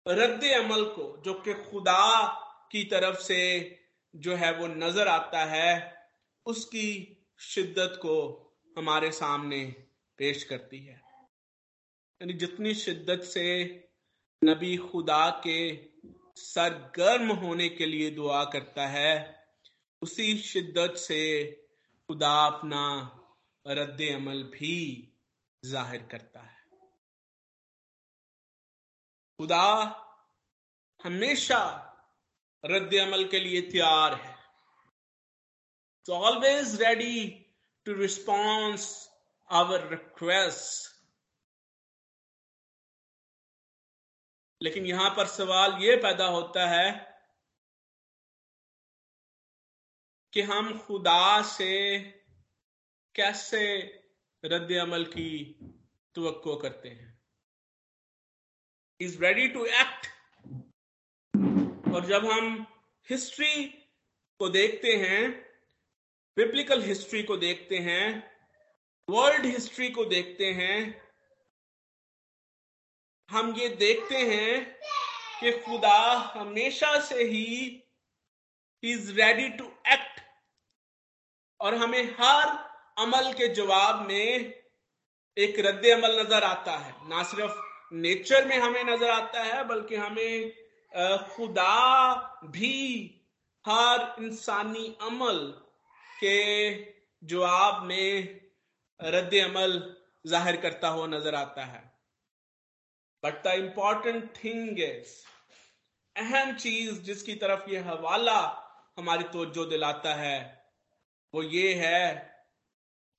रद्द 0.06 0.44
अमल 0.54 0.84
को, 0.84 1.22
जो 1.24 1.34
कि 1.34 1.54
खुदा 1.54 2.26
की 2.72 2.84
तरफ़ 2.84 3.20
से 3.22 3.40
जो 4.14 4.34
है 4.34 4.52
वो 4.58 4.66
नज़र 4.66 5.08
आता 5.08 5.44
है, 5.44 5.70
उसकी 6.46 7.16
शिद्दत 7.40 7.98
को 8.02 8.16
हमारे 8.76 9.10
सामने 9.12 9.64
पेश 10.18 10.44
करती 10.44 10.78
है। 10.78 10.94
यानी 12.20 12.32
जितनी 12.32 12.74
शिद्दत 12.74 13.22
से 13.22 13.44
नबी 14.44 14.76
खुदा 14.76 15.30
के 15.46 15.60
सरगर्म 16.36 17.30
होने 17.32 17.68
के 17.68 17.86
लिए 17.86 18.10
दुआ 18.10 18.44
करता 18.44 18.86
है, 18.86 19.44
उसी 20.02 20.36
शिद्दत 20.38 20.96
से 20.96 21.22
खुदा 22.08 22.46
अपना 22.46 22.84
रद्द 23.66 24.00
अमल 24.14 24.42
भी 24.42 24.76
ज़ाहिर 25.64 26.02
करता 26.02 26.40
है। 26.40 26.58
खुदा 29.38 29.66
हमेशा 31.04 31.62
रद्द 32.64 32.94
अमल 32.94 33.24
के 33.24 33.38
लिए 33.38 33.60
तैयार 33.60 34.14
है। 34.14 34.39
Always 36.12 36.82
ready 36.82 37.46
to 37.84 37.94
response 37.94 39.10
our 39.50 39.88
request 39.88 40.90
लेकिन 44.62 44.86
यहाँ 44.86 45.10
पर 45.10 45.26
सवाल 45.26 45.72
यह 45.72 45.96
पैदा 45.96 46.26
होता 46.26 46.68
है 46.68 47.10
कि 50.32 50.42
हम 50.42 50.78
खुदा 50.78 51.42
से 51.42 51.98
कैसे 53.14 53.78
रद्द 54.44 54.72
अमल 54.72 55.04
की 55.04 55.44
तो 56.14 56.56
करते 56.56 56.88
हैं। 56.88 57.20
इज़ 59.00 59.24
रेडी 59.24 59.48
टू 59.48 59.64
एक्ट 59.64 60.06
और 61.94 62.06
जब 62.06 62.26
हम 62.26 62.66
हिस्ट्री 63.10 63.64
को 64.38 64.48
देखते 64.48 64.88
हैं 64.88 65.49
बिब्लिकल 66.40 66.82
हिस्ट्री 66.82 67.22
को 67.22 67.36
देखते 67.36 67.78
हैं 67.78 68.04
वर्ल्ड 69.08 69.46
हिस्ट्री 69.46 69.88
को 69.90 70.04
देखते 70.04 70.46
हैं, 70.52 70.78
हम 73.30 73.52
ये 73.56 73.68
देखते 73.76 74.16
हैं 74.16 74.78
कि 75.40 75.52
खुदा 75.64 75.98
हमेशा 76.34 76.98
से 77.00 77.24
ही 77.24 77.50
इज़ 78.82 79.12
रेडी 79.12 79.48
टू 79.58 79.64
एक्ट 79.92 80.20
और 81.60 81.74
हमें 81.74 82.02
हर 82.20 82.48
अमल 82.98 83.32
के 83.32 83.48
जवाब 83.54 84.06
में 84.08 84.52
एक 85.36 85.60
रद्द 85.66 85.86
अमल 85.88 86.20
नज़र 86.20 86.44
आता 86.44 86.76
है। 86.78 86.94
ना 87.08 87.22
सिर्फ़ 87.22 87.62
नेचर 87.96 88.46
में 88.46 88.58
हमें 88.58 88.84
नज़र 88.84 89.10
आता 89.10 89.42
है, 89.42 89.64
बल्कि 89.68 89.96
हमें 89.96 90.52
खुदा 91.28 91.74
भी 92.46 92.76
हर 93.64 94.24
इंसानी 94.24 94.96
अमल 95.02 95.52
के 96.20 96.38
जवाब 97.22 97.82
में 97.84 98.40
रद्द 99.00 99.34
अमल 99.36 99.78
ज़ाहिर 100.26 100.56
करता 100.60 100.88
हुआ 100.88 101.06
नज़र 101.08 101.34
आता 101.34 101.64
है। 101.64 101.82
बट 103.22 103.42
द 103.44 103.54
इंपॉर्टेंट 103.56 104.32
थिंग 104.36 104.78
अहम 106.16 106.54
चीज़ 106.56 107.00
जिसकी 107.02 107.34
तरफ़ 107.36 107.68
ये 107.70 107.78
हवाला 107.80 108.40
हमारी 108.98 109.24
तोज्जो 109.32 109.64
दिलाता 109.66 110.14
है, 110.14 110.38
वो 111.34 111.42
ये 111.42 111.74
है 111.74 112.14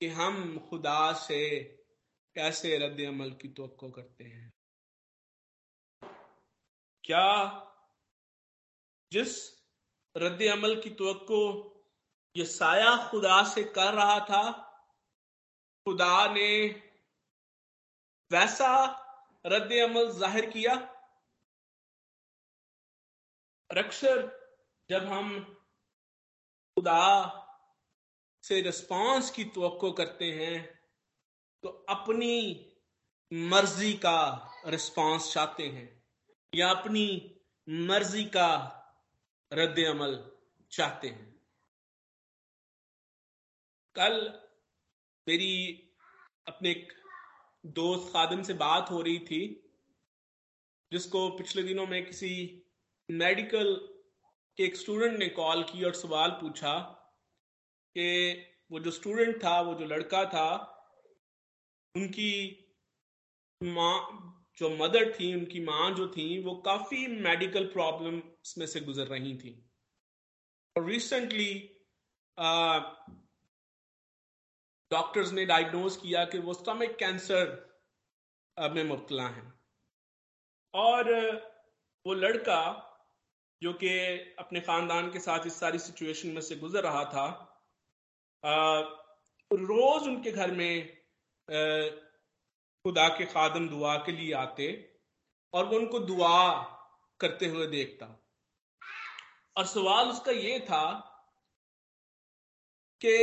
कि 0.00 0.08
हम 0.10 0.58
खुदा 0.70 1.12
से 1.18 1.42
कैसे 2.36 2.76
रद्द 2.78 3.00
अमल 3.06 3.30
की 3.42 3.48
तो 3.50 3.66
करते 3.82 4.24
हैं। 4.24 4.50
क्या 7.04 7.28
जिस 9.12 9.36
रद्द 10.14 10.42
अमल 10.48 10.80
की 10.80 10.90
तो 10.92 11.12
ये 12.36 12.44
साया 12.46 12.96
खुदा 13.08 13.42
से 13.44 13.62
कर 13.76 13.92
रहा 13.94 14.18
था। 14.20 14.50
खुदा 15.86 16.26
ने 16.34 16.50
वैसा 18.30 18.72
रद्द 19.44 19.72
अमल 19.80 20.10
ज़ाहिर 20.12 20.46
किया। 20.50 20.74
अक्सर 23.70 24.20
जब 24.90 25.04
हम 25.04 25.38
खुदा 26.76 27.04
से 28.44 28.60
रिस्पांस 28.60 29.30
की 29.30 29.44
तो 29.46 29.92
करते 29.92 30.30
हैं 30.32 30.64
तो 31.62 31.68
अपनी 31.88 32.38
मर्ज़ी 33.32 33.92
का 33.96 34.20
रिस्पांस 34.66 35.32
चाहते 35.32 35.66
हैं 35.68 35.88
या 36.52 36.70
अपनी 36.70 37.06
मर्ज़ी 37.88 38.24
का 38.36 38.48
रद्द 39.52 39.78
अमल 39.86 40.18
चाहते 40.72 41.08
हैं। 41.08 41.31
कल 43.96 44.40
मेरी 45.28 45.54
अपने 46.48 46.70
एक 46.70 46.92
दोस्त 47.66 48.12
खादम 48.12 48.42
से 48.42 48.54
बात 48.54 48.90
हो 48.90 49.02
रही 49.02 49.18
थी, 49.18 49.70
जिसको 50.92 51.28
पिछले 51.30 51.62
दिनों 51.62 51.86
में 51.86 52.06
किसी 52.06 52.62
मेडिकल 53.10 53.74
के 54.58 54.64
एक 54.64 54.76
स्टूडेंट 54.76 55.18
ने 55.18 55.28
कॉल 55.28 55.62
की 55.62 55.84
और 55.84 55.94
सवाल 55.94 56.30
पूछा 56.30 56.78
कि 57.96 58.32
वो 58.72 58.80
जो 58.80 58.90
स्टूडेंट 58.90 59.44
था, 59.44 59.60
वो 59.60 59.74
जो 59.74 59.84
लड़का 59.84 60.24
था, 60.24 60.68
उनकी 61.96 62.58
माँ 63.62 63.98
जो 64.58 64.70
मदर 64.70 65.12
थी, 65.12 65.34
उनकी 65.34 65.60
माँ 65.60 65.94
जो 65.94 66.08
थी, 66.08 66.42
वो 66.42 66.54
काफ़ी 66.54 67.06
मेडिकल 67.06 67.64
प्रॉब्लम्स 67.64 68.58
में 68.58 68.66
से 68.66 68.80
गुजर 68.80 69.06
रही 69.06 69.36
थी। 69.36 69.70
और 70.76 70.84
रिसेंटली 70.84 71.78
डॉक्टर्स 74.92 75.32
ने 75.32 75.44
डायग्नोज 75.46 75.96
किया 75.96 76.24
कि 76.24 76.38
वो 76.38 76.54
स्टमक 76.54 76.96
कैंसर 76.98 77.50
में 78.56 78.82
मुबतला 78.84 79.28
हैं। 79.28 79.52
और 80.74 81.12
वो 82.06 82.14
लड़का 82.14 82.62
जो 83.62 83.72
कि 83.74 83.90
अपने 84.38 84.60
खानदान 84.60 85.10
के 85.12 85.20
साथ 85.20 85.46
इस 85.46 85.58
सारी 85.60 85.78
सिचुएशन 85.78 86.28
में 86.28 86.40
से 86.40 86.56
गुजर 86.56 86.82
रहा 86.82 87.04
था 87.06 87.26
रोज 89.50 90.06
उनके 90.08 90.30
घर 90.32 90.50
में 90.50 91.02
खुदा 92.84 93.08
के 93.08 93.24
खादम 93.26 93.68
दुआ 93.68 93.96
के 93.96 94.12
लिए 94.12 94.32
आते 94.34 94.68
और 95.52 95.64
वो 95.66 95.76
उनको 95.76 95.98
दुआ 96.00 96.38
करते 97.20 97.46
हुए 97.46 97.66
देखता। 97.66 98.06
और 99.56 99.66
सवाल 99.66 100.08
उसका 100.08 100.32
ये 100.32 100.58
था 100.60 100.84
कि 103.00 103.14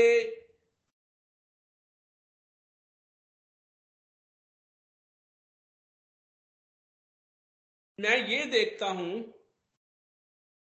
मैं 7.99 8.27
ये 8.27 8.45
देखता 8.45 8.85
हूँ 8.85 9.21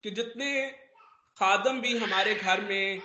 कि 0.02 0.10
जितने 0.10 0.70
खादम 1.38 1.80
भी 1.80 1.98
हमारे 1.98 2.34
घर 2.34 2.60
में 2.60 3.00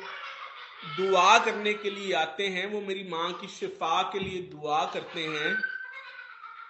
दुआ 0.97 1.39
करने 1.39 1.73
के 1.73 1.89
लिए 1.89 2.13
आते 2.13 2.47
हैं, 2.47 2.65
वो 2.65 2.81
मेरी 2.81 3.03
माँ 3.03 3.33
की 3.33 3.47
शिफा 3.47 4.01
के 4.03 4.19
लिए 4.19 4.41
दुआ 4.41 4.85
करते 4.85 5.23
हैं 5.23 5.55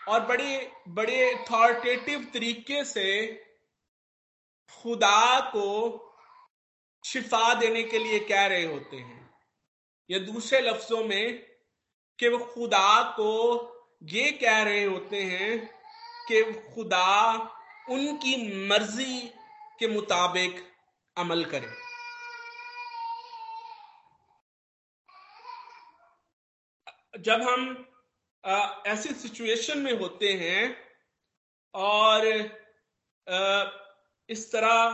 और 0.08 0.22
बड़े 0.22 0.72
बड़े 0.88 1.34
अथॉरिटेटिव 1.34 2.31
तरीके 2.34 2.86
से 2.86 3.27
खुदा 4.70 5.39
को 5.39 5.67
शिफा 7.05 7.53
देने 7.53 7.84
के 7.84 8.00
लिए 8.00 8.20
कह 8.20 8.46
रहे 8.46 8.63
होते 8.63 8.98
हैं। 8.98 9.29
या 10.10 10.20
दूसरे 10.20 10.60
लफ्जों 10.60 11.03
में 11.03 11.38
कि 12.20 12.27
वो 12.27 12.38
खुदा 12.38 13.03
को 13.03 13.31
ये 14.03 14.31
कह 14.31 14.62
रहे 14.63 14.84
होते 14.84 15.24
हैं 15.24 15.81
कि 16.28 16.42
खुदा 16.74 17.10
उनकी 17.90 18.36
मर्ज़ी 18.68 19.20
के 19.80 19.88
मुताबिक 19.88 20.63
अमल 21.18 21.44
करे। 21.54 21.70
जब 27.20 27.42
हम 27.42 27.63
ऐसी 28.88 29.13
सिचुएशन 29.13 29.78
में 29.78 29.98
होते 30.00 30.34
हैं 30.34 30.62
और 31.74 32.28
इस 34.30 34.51
तरह 34.51 34.90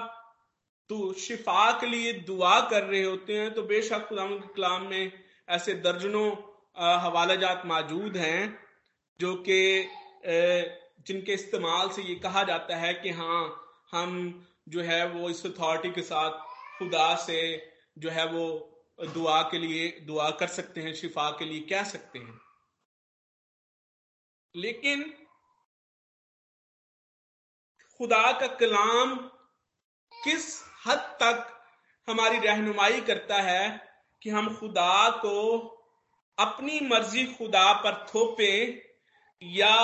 तो 0.89 1.13
शिफा 1.19 1.72
के 1.79 1.88
लिए 1.88 2.12
दुआ 2.27 2.60
कर 2.69 2.84
रहे 2.84 3.03
होते 3.03 3.38
हैं 3.38 3.53
तो 3.53 3.63
बेशक 3.63 4.07
खुदा 4.10 4.25
के 4.27 4.53
कलाम 4.55 4.88
में 4.89 5.12
ऐसे 5.50 5.74
दर्जनों 5.86 6.29
हवाला 7.03 7.36
जात 7.36 7.62
मौजूद 7.65 8.17
हैं 8.17 8.41
जो 9.19 9.34
कि 9.48 9.60
जिनके 11.00 11.34
इस्तेमाल 11.34 11.89
से 11.89 12.01
ये 12.01 12.16
कहा 12.16 12.44
जाता 12.44 12.75
है 12.75 12.94
कि 12.94 13.10
हाँ 13.10 13.63
हम 13.92 14.46
जो 14.70 14.82
है 14.82 15.08
वो 15.08 15.30
इस 15.30 15.46
अथॉरिटी 15.46 15.92
के 15.92 16.01
साथ 16.01 16.32
खुदा 16.80 17.16
से 17.16 17.72
जो 17.98 18.10
है 18.10 18.27
वो 18.27 18.74
दुआ 19.13 19.42
के 19.42 19.60
लिए 19.60 20.00
दुआ 20.00 20.30
कर 20.32 20.48
सकते 20.48 20.82
हैं, 20.82 20.94
शिफा 20.94 21.32
के 21.32 21.46
लिए 21.46 21.60
कह 21.60 21.84
सकते 21.84 22.20
हैं। 22.20 22.42
लेकिन 24.56 25.27
खुदा 27.98 28.39
का 28.39 28.48
कलाम 28.48 29.16
किस 30.24 30.63
हद 30.88 30.98
तक 30.98 31.66
हमारी 32.10 32.39
रहनुमाई 32.39 33.01
करता 33.01 33.42
है 33.42 33.94
कि 34.24 34.30
हम 34.30 34.58
खुदा 34.58 35.10
को 35.10 35.60
अपनी 36.39 36.80
मर्ज़ी 36.80 37.25
खुदा 37.34 37.74
पर 37.74 38.06
थोपे 38.08 38.84
या 39.44 39.77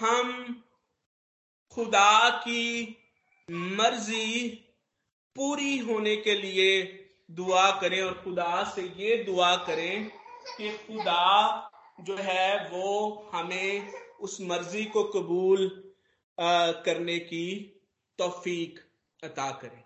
हम 0.00 0.62
खुदा 1.74 2.28
की 2.38 2.64
मर्ज़ी 3.48 4.48
पूरी 5.36 5.78
होने 5.78 6.16
के 6.16 6.34
लिए 6.34 6.82
दुआ 7.30 7.70
करें 7.80 8.00
और 8.02 8.14
खुदा 8.22 8.62
से 8.74 8.82
ये 8.96 9.16
दुआ 9.24 9.54
करें 9.66 10.08
कि 10.56 10.70
खुदा 10.78 11.24
जो 12.00 12.16
है 12.16 12.68
वो 12.70 13.30
हमें 13.34 13.92
उस 14.20 14.40
मर्ज़ी 14.40 14.84
को 14.84 15.02
कबूल 15.12 15.68
करने 16.84 17.18
की 17.18 17.48
तौफीक 18.18 18.78
अता 19.22 19.50
करें। 19.52 19.82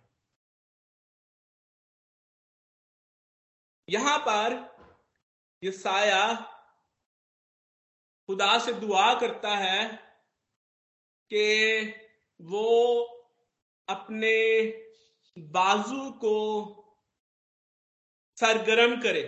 यहाँ 3.89 4.19
पर 4.19 4.55
ये 5.63 5.71
साया 5.73 6.23
खुदा 8.31 8.59
से 8.59 8.73
दुआ 8.73 9.13
करता 9.21 9.51
है 9.57 9.87
कि 11.31 11.87
वो 12.41 13.01
अपने 13.89 14.37
बाजू 15.37 16.11
को 16.11 16.37
सरगर्म 18.37 19.01
करे। 19.03 19.23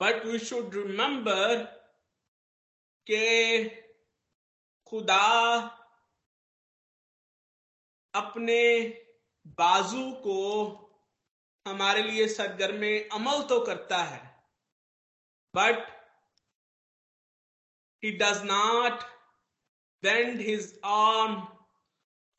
बट 0.00 0.26
वी 0.26 0.38
शुड 0.38 0.74
रिमेंबर 0.74 1.54
के 3.06 3.64
खुदा 4.86 5.26
अपने 8.14 8.62
बाजू 9.58 10.10
को 10.12 10.40
हमारे 11.66 12.02
लिए 12.02 12.28
सरगर्म 12.28 12.82
अमल 13.14 13.42
तो 13.42 13.60
करता 13.60 13.98
है। 14.04 14.25
But 15.58 15.84
he 18.02 18.12
does 18.12 18.42
not 18.44 19.04
bend 20.02 20.40
his 20.40 20.78
arm 20.84 21.48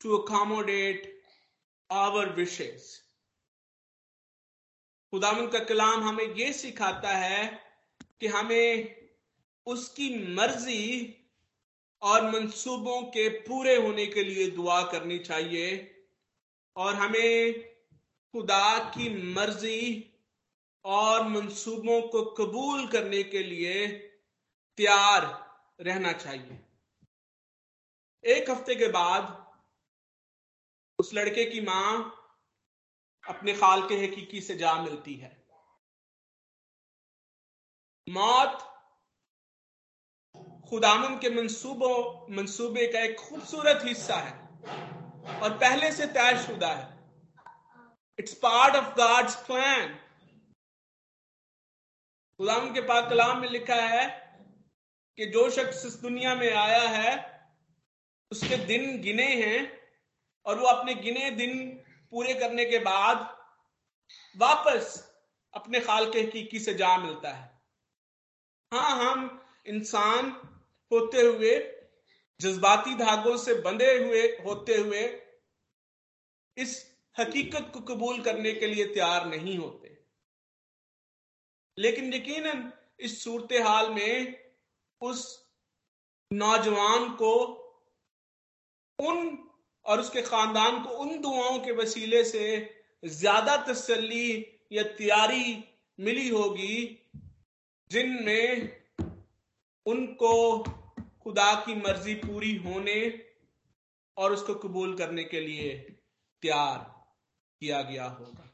to 0.00 0.14
accommodate 0.16 1.08
our 1.90 2.26
wishes. 2.36 2.86
खुदावन 5.12 5.46
का 5.46 5.58
कलाम 5.64 6.02
हमें 6.08 6.34
यह 6.36 6.52
सिखाता 6.52 7.16
है 7.16 7.46
कि 8.20 8.26
हमें 8.26 8.96
उसकी 9.66 10.08
मर्ज़ी 10.34 11.14
और 12.02 12.30
मंसूबों 12.30 13.00
के 13.16 13.28
पूरे 13.46 13.76
होने 13.76 14.06
के 14.06 14.22
लिए 14.22 14.50
दुआ 14.50 14.82
करनी 14.92 15.18
चाहिए 15.18 15.70
और 16.76 16.94
हमें 16.94 17.62
खुदा 18.34 18.78
की 18.94 19.08
मर्ज़ी 19.34 20.07
और 20.84 21.22
मंसूबों 21.28 22.00
को 22.02 22.22
कबूल 22.34 22.86
करने 22.88 23.22
के 23.22 23.42
लिए 23.42 23.86
तैयार 24.78 25.26
रहना 25.80 26.12
चाहिए। 26.12 26.58
एक 28.24 28.50
हफ़्ते 28.50 28.74
के 28.74 28.88
बाद 28.88 29.36
उस 30.98 31.12
लड़के 31.14 31.44
की 31.44 31.60
माँ 31.60 32.14
अपने 33.24 33.52
खाल 33.54 33.82
के 33.88 33.94
हकीकी 33.96 34.40
से 34.40 34.54
जा 34.54 34.74
मिलती 34.74 35.14
है। 35.14 35.36
मौत 38.06 38.64
खुदामन 40.70 41.18
के 41.18 41.30
मंसूबों, 41.30 42.26
मंसूबे 42.36 42.86
का 42.86 43.00
एक 43.00 43.16
खूबसूरत 43.18 43.84
हिस्सा 43.84 44.16
है 44.16 44.32
और 45.40 45.56
पहले 45.58 45.92
से 45.92 46.06
तयशुदा 46.06 46.68
है। 46.68 46.86
It's 48.18 48.34
part 48.34 48.76
of 48.76 48.94
God's 48.96 49.36
plan 49.46 49.98
खुदाम 52.40 52.72
के 52.74 52.80
पाक 52.80 53.08
कलाम 53.10 53.40
में 53.40 53.48
लिखा 53.48 53.74
है 53.74 54.06
कि 55.18 55.26
जो 55.26 55.48
शख्स 55.50 55.84
इस 55.86 55.94
दुनिया 55.94 56.34
में 56.34 56.52
आया 56.52 56.88
है, 56.88 57.14
उसके 58.30 58.56
दिन 58.56 59.00
गिने 59.00 59.26
हैं 59.36 59.60
और 60.46 60.58
वो 60.58 60.66
अपने 60.66 60.94
गिने 60.94 61.30
दिन 61.30 61.58
पूरे 62.12 62.34
करने 62.34 62.64
के 62.64 62.78
बाद 62.78 63.26
वापस 64.36 64.94
अपने 65.54 65.80
खाल 65.80 66.10
के 66.12 66.20
हकीकी 66.20 66.58
से 66.58 66.74
जा 66.74 66.96
मिलता 66.98 67.32
है। 67.32 67.50
हाँ 68.72 68.90
हम 68.98 69.44
इंसान 69.66 70.30
होते 70.90 71.20
हुए, 71.20 71.58
जज्बाती 72.40 72.94
धागों 72.94 73.36
से 73.36 73.54
बंधे 73.60 73.92
हुए, 73.98 74.22
होते 74.44 74.76
हुए 74.76 75.02
इस 76.56 76.78
हकीकत 77.16 77.70
को 77.74 77.80
कबूल 77.80 78.22
करने 78.22 78.52
के 78.52 78.66
लिए 78.66 78.86
तैयार 78.86 79.26
नहीं 79.26 79.58
होते। 79.58 79.97
लेकिन 81.78 82.14
यकीनन 82.14 82.70
इस 83.00 83.22
सूरत 83.24 83.52
हाल 83.66 83.90
में 83.90 84.36
उस 85.00 85.20
नौजवान 86.30 87.08
को, 87.14 87.34
उन 88.98 89.38
और 89.86 90.00
उसके 90.00 90.22
खानदान 90.22 90.82
को, 90.84 90.90
उन 90.90 91.20
दुआओं 91.20 91.58
के 91.58 91.72
वसीले 91.72 92.22
से 92.24 92.46
ज़्यादा 93.02 93.56
तसल्ली 93.64 94.30
या 94.72 94.82
तैयारी 94.98 95.64
मिली 95.98 96.28
होगी 96.28 97.06
जिनमें 97.90 98.76
उनको 99.86 100.58
खुदा 101.22 101.52
की 101.60 101.74
मर्ज़ी 101.74 102.14
पूरी 102.16 102.54
होने 102.56 102.98
और 104.16 104.32
उसको 104.32 104.54
कबूल 104.54 104.96
करने 104.98 105.24
के 105.24 105.40
लिए 105.40 105.72
तैयार 106.42 106.78
किया 107.62 107.82
गया 107.82 108.04
होगा। 108.04 108.44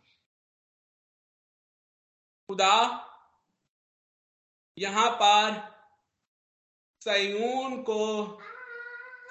खुदा 2.48 2.76
यहाँ 4.78 5.10
पर 5.10 5.60
सयून 7.02 7.82
को 7.82 8.24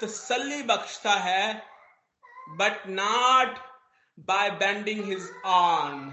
तसल्ली 0.02 0.62
बख्शता 0.64 1.14
है 1.14 1.54
but 2.58 2.88
not 2.88 3.58
by 4.20 4.50
bending 4.52 5.04
his 5.06 5.30
arm 5.46 6.12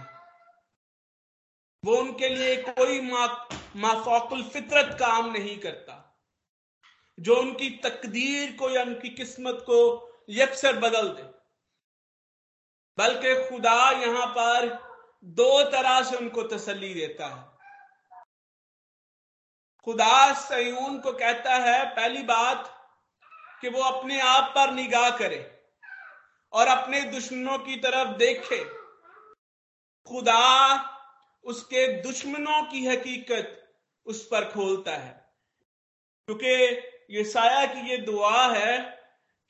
वो 1.84 1.96
उनके 1.96 2.28
लिए 2.28 2.56
कोई 2.62 3.00
माफौकुल 3.00 4.42
फितरत 4.44 4.96
काम 5.00 5.30
नहीं 5.32 5.58
करता। 5.58 5.96
जो 7.18 7.36
उनकी 7.36 7.68
तकदीर 7.84 8.56
को 8.56 8.70
या 8.70 8.82
उनकी 8.82 9.08
किस्मत 9.08 9.62
को 9.66 9.78
यकसर 10.30 10.78
बदल 10.78 11.08
दे। 11.08 11.22
बल्कि 12.98 13.34
खुदा 13.48 13.90
यहाँ 13.90 14.26
पर 14.26 14.68
दो 15.24 15.62
तरह 15.70 16.02
से 16.02 16.16
उनको 16.16 16.42
तसल्ली 16.42 16.94
देता 16.94 17.26
है। 17.26 17.49
खुदा 19.84 20.34
सयून 20.34 20.98
को 20.98 21.12
कहता 21.12 21.54
है, 21.54 21.86
पहली 21.86 22.22
बात 22.22 22.76
कि 23.60 23.68
वो 23.68 23.82
अपने 23.82 24.20
आप 24.20 24.50
पर 24.50 24.70
निगाह 24.70 25.10
करे 25.10 25.62
और 26.52 26.66
अपने 26.66 27.00
दुश्मनों 27.00 27.58
की 27.58 27.76
तरफ़ 27.76 28.16
देखे। 28.16 28.64
खुदा 30.08 30.78
उसके 31.44 32.02
दुश्मनों 32.02 32.62
की 32.62 32.86
हकीकत 32.86 33.74
उस 34.06 34.26
पर 34.26 34.44
खोलता 34.44 34.92
है। 34.92 35.32
क्योंकि 36.26 36.52
ये 37.16 37.24
साया 37.24 37.66
की 37.66 37.90
ये 37.90 37.96
दुआ 37.96 38.54
है 38.56 38.78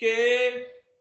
कि 0.04 0.48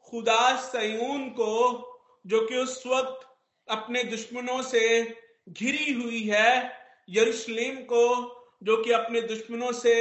खुदा 0.09 0.55
सयून 0.55 1.29
को, 1.29 1.83
जो 2.27 2.47
कि 2.47 2.57
उस 2.57 2.83
वक्त 2.87 3.37
अपने 3.69 4.03
दुश्मनों 4.03 4.61
से 4.61 5.15
घिरी 5.49 5.93
हुई 5.93 6.23
है, 6.23 6.79
यरूशलेम 7.09 7.75
को 7.75 8.38
जो 8.63 8.83
कि 8.83 8.91
अपने 8.91 9.21
दुश्मनों 9.21 9.71
से 9.71 9.93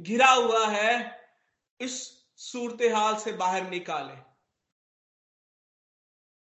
घिरा 0.00 0.30
हुआ 0.30 0.66
है, 0.66 1.20
इस 1.80 2.24
सूरत 2.36 2.82
हाल 2.92 3.16
से 3.16 3.32
बाहर 3.32 3.70
निकाले। 3.70 4.16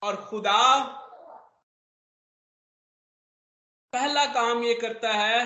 और 0.02 0.16
खुदा 0.26 0.82
पहला 3.94 4.26
काम 4.26 4.64
ये 4.64 4.74
करता 4.74 5.14
है 5.14 5.46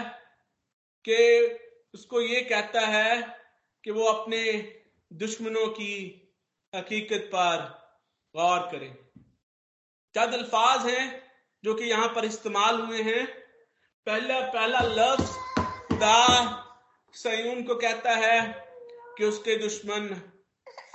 कि 1.06 1.19
उसको 1.93 2.21
ये 2.21 2.41
कहता 2.41 2.82
है 2.82 3.21
कि 3.84 3.91
वो 3.91 4.06
अपने 4.06 4.41
दुश्मनों 5.13 5.67
की 5.67 5.93
हकीकत 6.75 7.30
पर 7.36 7.65
गौर 8.36 8.60
करें। 8.60 8.93
चंद 10.15 10.34
अल्फाज 10.34 10.86
हैं 10.86 11.06
जो 11.63 11.73
कि 11.73 11.84
यहाँ 11.84 12.08
पर 12.08 12.25
इस्तेमाल 12.25 12.80
हुए 12.82 13.01
हैं। 13.01 13.25
पहला 14.08 14.39
पहला 14.51 14.80
लफ्ज 14.80 15.46
खुदा 15.97 16.45
सयून 17.13 17.62
को 17.63 17.75
कहता 17.75 18.15
है 18.15 18.41
कि 19.17 19.25
उसके 19.25 19.55
दुश्मन 19.57 20.07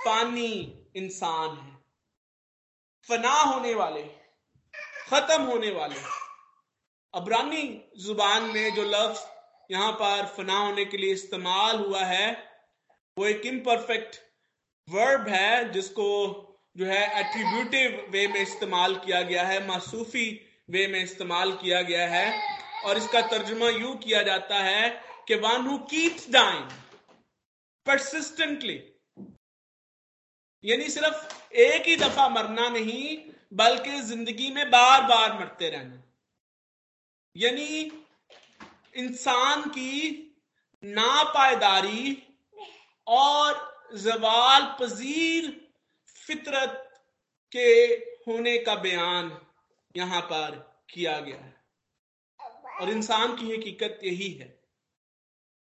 फानी 0.05 0.51
इंसान 0.95 1.57
है। 1.57 1.71
फना 3.07 3.33
होने 3.33 3.73
वाले, 3.73 4.03
खत्म 5.09 5.41
होने 5.41 5.71
वाले। 5.71 5.95
अबरानी 7.13 7.63
ज़ुबान 7.97 8.43
में 8.43 8.73
जो 8.75 8.83
लफ्ज 8.83 9.25
यहाँ 9.71 9.91
पर 9.91 10.25
फना 10.37 10.57
होने 10.57 10.85
के 10.85 10.97
लिए 10.97 11.13
इस्तेमाल 11.13 11.75
हुआ 11.75 12.03
है, 12.03 12.31
वो 13.17 13.25
एक 13.25 13.45
इम्परफेक्ट 13.45 14.15
वर्ब 14.87 15.27
है, 15.27 15.71
जिसको 15.71 16.09
जो 16.77 16.85
है 16.85 17.03
एट्रीब्यूटिव 17.19 18.07
वे 18.09 18.27
में 18.27 18.41
इस्तेमाल 18.41 18.95
किया 18.95 19.21
गया 19.21 19.43
है, 19.43 19.67
मासूफी 19.67 20.29
वे 20.69 20.87
में 20.87 21.03
इस्तेमाल 21.03 21.51
किया 21.51 21.81
गया 21.81 22.07
है। 22.07 22.52
और 22.85 22.97
इसका 22.97 23.21
तर्जुमा 23.27 23.69
यू 23.69 23.93
किया 23.95 24.21
जाता 24.23 24.63
है 24.63 24.89
कि 25.27 25.35
one 25.37 25.67
who 25.67 25.77
keeps 25.91 26.29
dying 26.31 26.69
persistently 27.85 28.81
यानी 30.63 30.89
सिर्फ़ 30.89 31.55
एक 31.59 31.87
ही 31.87 31.95
दफ़ा 31.95 32.27
मरना 32.29 32.67
नहीं, 32.69 33.17
बल्कि 33.53 33.99
ज़िंदगी 34.01 34.49
में 34.51 34.69
बार 34.71 35.01
बार 35.07 35.33
मरते 35.39 35.69
रहना। 35.69 36.01
यानी 37.35 37.91
इंसान 38.95 39.61
की 39.69 39.91
नापायदारी 40.83 42.17
और 43.07 43.89
जवाल 43.97 44.63
पजीर 44.79 45.51
फितरत 46.17 46.89
के 47.51 47.69
होने 48.27 48.57
का 48.57 48.75
बयान 48.77 49.31
यहाँ 49.95 50.21
पर 50.31 50.55
किया 50.89 51.19
गया 51.19 51.37
है। 51.37 51.55
और 52.83 52.89
इंसान 52.89 53.35
की 53.35 53.51
हकीकत 53.53 53.99
यही 54.03 54.31
है। 54.33 54.47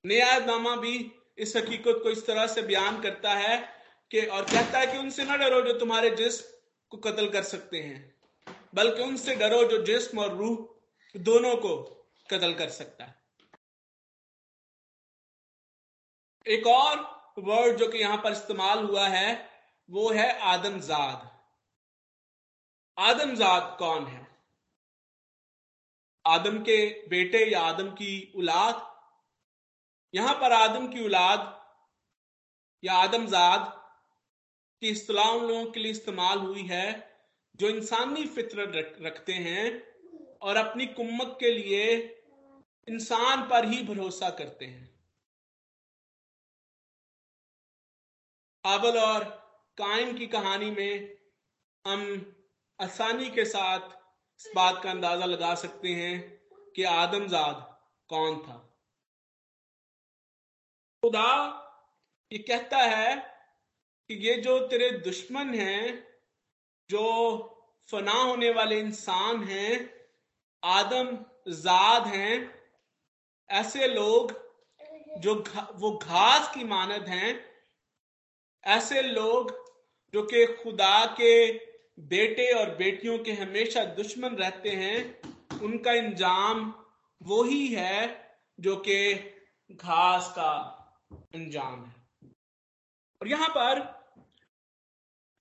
न्यायनामा 0.05 0.77
भी 0.77 0.95
इस 1.39 1.57
हकीकत 1.57 2.01
को 2.03 2.11
इस 2.11 2.27
तरह 2.27 2.47
से 2.47 2.63
बयान 2.63 3.01
करता 3.03 3.35
है 3.35 3.57
कि 4.11 4.27
और 4.27 4.45
कहता 4.45 4.79
है 4.79 4.87
कि 4.87 4.99
उनसे 4.99 5.25
ना 5.25 5.37
डरो 5.37 5.61
जो 5.63 5.79
तुम्हारे 5.79 6.11
जिस्म 6.11 6.45
को 6.91 6.97
कत्ल 6.97 7.29
कर 7.29 7.43
सकते 7.43 7.83
हैं, 7.83 8.21
बल्कि 8.75 9.03
उनसे 9.03 9.35
डरो 9.35 9.63
जो 9.65 9.83
जिस्म 9.85 10.19
और 10.19 10.37
रूह 10.37 11.21
दोनों 11.21 11.57
को 11.57 11.77
कत्ल 12.31 12.55
कर 12.55 12.69
सकता 12.69 13.05
है। 13.05 13.15
एक 16.47 16.67
और 16.67 16.99
वर्ड 17.39 17.77
जो 17.77 17.89
कि 17.89 17.99
यहाँ 17.99 18.17
पर 18.17 18.33
इस्तेमाल 18.33 18.85
हुआ 18.85 19.09
है, 19.09 19.51
वो 19.91 20.11
है 20.11 20.39
आदमजाद। 20.39 21.31
आदमजाद 22.99 23.77
कौन 23.79 24.07
है? 24.07 24.26
आदम 26.27 26.59
के 26.59 26.79
बेटे 27.09 27.45
या 27.47 27.61
आदम 27.63 27.91
की 27.91 28.13
औलाद? 28.37 28.83
यहाँ 30.15 30.35
पर 30.35 30.53
आदम 30.53 30.87
की 30.89 31.05
औलाद 31.05 31.53
या 32.83 32.95
आदमजाद 32.95 33.73
की 34.83 34.89
इस्तलाह 34.89 35.31
उन 35.31 35.47
लोगों 35.49 35.71
के 35.73 35.81
लिए 35.81 35.91
इस्तेमाल 35.91 36.39
हुई 36.39 36.63
है 36.63 36.89
जो 37.55 37.69
इंसानी 37.69 38.27
फितरत 38.27 38.73
रख, 38.77 38.97
रखते 39.03 39.33
हैं 39.33 39.83
और 40.43 40.57
अपनी 40.57 40.87
कुम्मत 40.87 41.37
के 41.41 41.53
लिए 41.53 41.85
इंसान 42.89 43.49
पर 43.49 43.65
ही 43.65 43.83
भरोसा 43.83 44.31
करते 44.31 44.65
हैं। 44.65 44.85
हाबल 48.65 48.99
और 48.99 49.25
कायम 49.79 50.17
की 50.19 50.27
कहानी 50.27 50.71
में 50.71 51.17
हम 51.85 52.05
आसानी 52.79 53.31
के 53.31 53.45
साथ 53.45 53.96
इस 54.41 54.51
बात 54.55 54.83
का 54.83 54.91
अंदाज़ा 54.91 55.27
लगा 55.27 55.55
सकते 55.55 55.89
हैं 55.89 56.39
कि 56.77 56.83
आदमजाद 56.85 57.81
कौन 58.11 58.39
था? 58.39 58.57
खुदा 61.03 61.31
ये 62.33 62.39
कहता 62.39 62.79
है 62.79 63.17
कि 64.11 64.15
ये 64.15 64.35
जो 64.43 64.59
तेरे 64.67 64.91
दुश्मन 64.91 65.55
हैं 65.55 66.07
जो 66.91 67.05
फना 67.91 68.13
होने 68.13 68.51
वाले 68.51 68.81
इंसान 68.81 69.43
हैं 69.45 69.95
आदम 70.65 71.17
जाद 71.49 72.07
हैं 72.07 72.55
ऐसे 73.51 73.89
लोग 73.89 74.33
जो 75.19 75.35
घा, 75.35 75.69
वो 75.75 75.91
घास 75.97 76.55
की 76.55 76.65
मानद 76.65 77.09
हैं 77.09 77.45
ऐसे 78.65 79.03
लोग 79.03 79.51
जो 80.15 80.23
कि 80.23 80.47
खुदा 80.47 81.05
के 81.21 81.33
बेटे 81.99 82.51
और 82.53 82.75
बेटियों 82.77 83.19
के 83.19 83.33
हमेशा 83.33 83.85
दुश्मन 83.95 84.35
रहते 84.35 84.71
हैं, 84.71 84.99
उनका 85.61 85.93
इंजाम 85.93 86.73
वो 87.21 87.43
ही 87.43 87.67
है 87.67 88.29
जो 88.61 88.77
कि 88.77 89.15
घास 89.71 90.33
का 90.37 90.53
अंजाम 91.35 91.85
है। 91.85 91.95
और 93.21 93.29
यहाँ 93.29 93.49
पर 93.49 93.85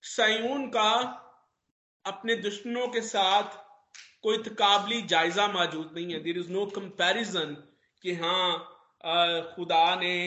सयून 0.04 0.68
का 0.68 0.92
अपने 2.06 2.36
दुश्मनों 2.36 2.88
के 2.88 3.02
साथ 3.02 3.58
कोई 4.24 4.38
तकाबली 4.38 5.02
जायजा 5.02 5.48
मौजूद 5.48 5.92
नहीं 5.96 6.14
है। 6.14 6.20
देर 6.24 6.38
इज़ 6.38 6.52
नो 6.52 6.66
कंपैरिजन 6.66 7.56
कि 8.04 8.14
हाँ 8.14 8.58
खुदा 9.56 9.96
ने 9.96 10.18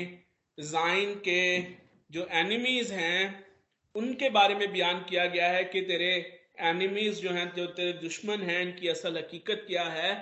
जाइन 0.59 1.15
के 1.15 1.43
जो 2.11 2.27
एनिमीज 2.33 2.93
हैं 2.93 3.48
उनके 3.99 4.31
बारे 4.31 4.55
में 4.55 4.73
बयान 4.73 5.05
किया 5.05 5.27
गया 5.27 5.49
है 5.49 5.65
कि 5.65 5.81
तेरे 5.83 6.11
एनिमीज 6.61 7.21
जो 7.23 7.31
हैं, 7.31 7.53
जो 7.55 7.67
तेरे 7.69 7.93
दुश्मन 7.99 8.43
हैं, 8.43 8.61
इनकी 8.63 8.89
असल 8.89 9.19
हकीकत 9.19 9.65
क्या 9.67 9.85
है? 9.85 10.13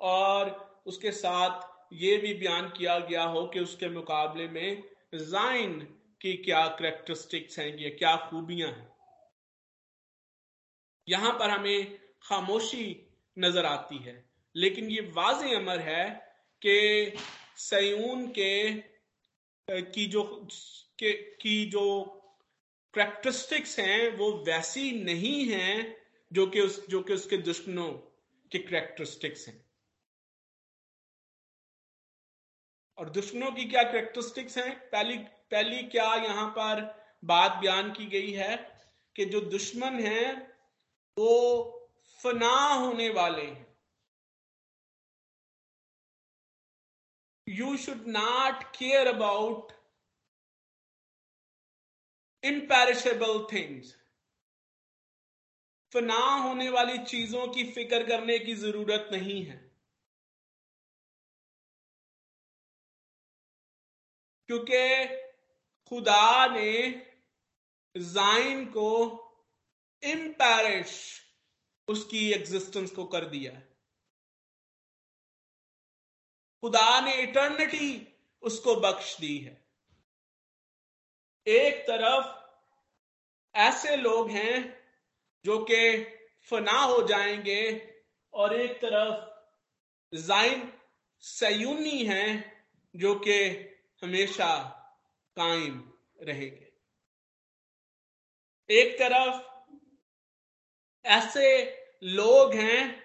और 0.00 0.50
उसके 0.86 1.12
साथ 1.12 1.92
ये 1.92 2.16
भी 2.16 2.32
बयान 2.34 2.68
किया 2.68 2.98
गया 3.00 3.22
हो 3.24 3.46
कि 3.46 3.60
उसके 3.60 3.88
मुकाबले 3.88 4.48
में 4.48 4.82
जाइन 5.14 5.78
की 6.20 6.32
क्या 6.44 6.66
करेक्टरिस्टिक्स 6.78 7.58
हैं, 7.58 7.76
या 7.78 7.90
क्या 7.98 8.16
खूबियाँ 8.30 8.68
हैं? 8.68 8.88
यहाँ 11.08 11.32
पर 11.32 11.50
हमें 11.50 11.98
खामोशी 12.22 12.86
नज़र 13.36 13.66
आती 13.66 13.98
है, 13.98 14.24
लेकिन 14.54 14.90
ये 14.90 15.00
वाज 15.14 15.42
अमर 15.54 15.80
है 15.80 16.04
कि 16.62 17.12
सयून 17.58 18.26
के, 18.28 18.52
की 19.68 20.06
जो, 20.06 20.22
के, 20.98 21.12
की 21.12 21.64
जो 21.66 21.84
करेक्टरिस्टिक्स 22.96 23.78
हैं, 23.78 24.16
वो 24.16 24.32
वैसी 24.32 25.04
नहीं 25.04 25.48
हैं 25.48 25.96
जो 26.32 26.46
कि 26.46 26.60
उस, 26.60 26.86
जो 26.88 27.02
कि 27.02 27.12
उसके 27.12 27.36
दुश्मनों 27.36 27.92
की 28.52 28.58
करेक्टरिस्टिक्स 28.58 29.48
हैं। 29.48 29.70
और 32.98 33.10
दुश्मनों 33.10 33.52
की 33.52 33.64
क्या 33.64 33.82
करेक्टरिस्टिक्स 33.82 34.58
हैं? 34.58 34.90
पहली 34.90 35.18
पहली 35.18 35.82
क्या 35.82 36.14
यहाँ 36.14 36.50
पर 36.50 37.04
बात 37.24 37.52
बयान 37.52 37.92
की 37.92 38.06
गई 38.06 38.32
है 38.32 38.80
कि 39.16 39.24
जो 39.24 39.40
दुश्मन 39.40 40.00
हैं, 40.00 40.58
वो 41.18 41.72
फना 42.22 42.74
होने 42.74 43.10
वाले 43.10 43.42
हैं। 43.42 43.78
You 47.48 47.76
should 47.76 48.04
not 48.06 48.62
care 48.62 49.06
about 49.06 49.75
imperishable 52.46 53.46
things 53.52 53.96
फना 55.92 56.18
होने 56.18 56.70
वाली 56.70 56.98
चीज़ों 56.98 57.48
की 57.48 57.72
फ़िक्र 57.72 58.06
करने 58.08 58.38
की 58.38 58.54
ज़रूरत 58.54 59.08
नहीं 59.12 59.44
है। 59.44 59.56
क्योंकि 64.46 65.06
खुदा 65.86 66.46
ने 66.46 66.72
जाइन 67.96 68.66
को 68.66 68.90
इम्पैरिश 70.02 71.22
उसकी 71.88 72.32
एग्जिस्टेंस 72.32 72.90
को 72.90 73.04
कर 73.04 73.24
दिया 73.24 73.52
है। 73.52 73.76
खुदा 76.60 77.00
ने 77.00 77.22
इटर्निटी 77.22 78.16
उसको 78.42 78.76
बख्श 78.76 79.20
दी 79.20 79.38
है। 79.38 79.65
एक 81.46 81.82
तरफ़ 81.82 82.26
ऐसे 83.54 83.96
लोग 83.96 84.30
हैं 84.30 84.82
जो 85.44 85.58
कि 85.58 85.80
फना 86.50 86.78
हो 86.80 87.02
जाएँगे 87.02 87.62
और 88.34 88.54
एक 88.54 88.76
तरफ़ 88.76 90.16
जाइन 90.16 90.72
सयूनी 91.20 92.04
हैं 92.04 92.52
जो 92.94 93.14
कि 93.14 93.38
हमेशा 94.02 94.48
कायम 95.36 95.92
रहेंगे। 96.22 96.72
एक 98.70 98.94
तरफ़ 98.98 99.42
ऐसे 101.04 101.48
लोग 102.04 102.54
हैं 102.54 103.02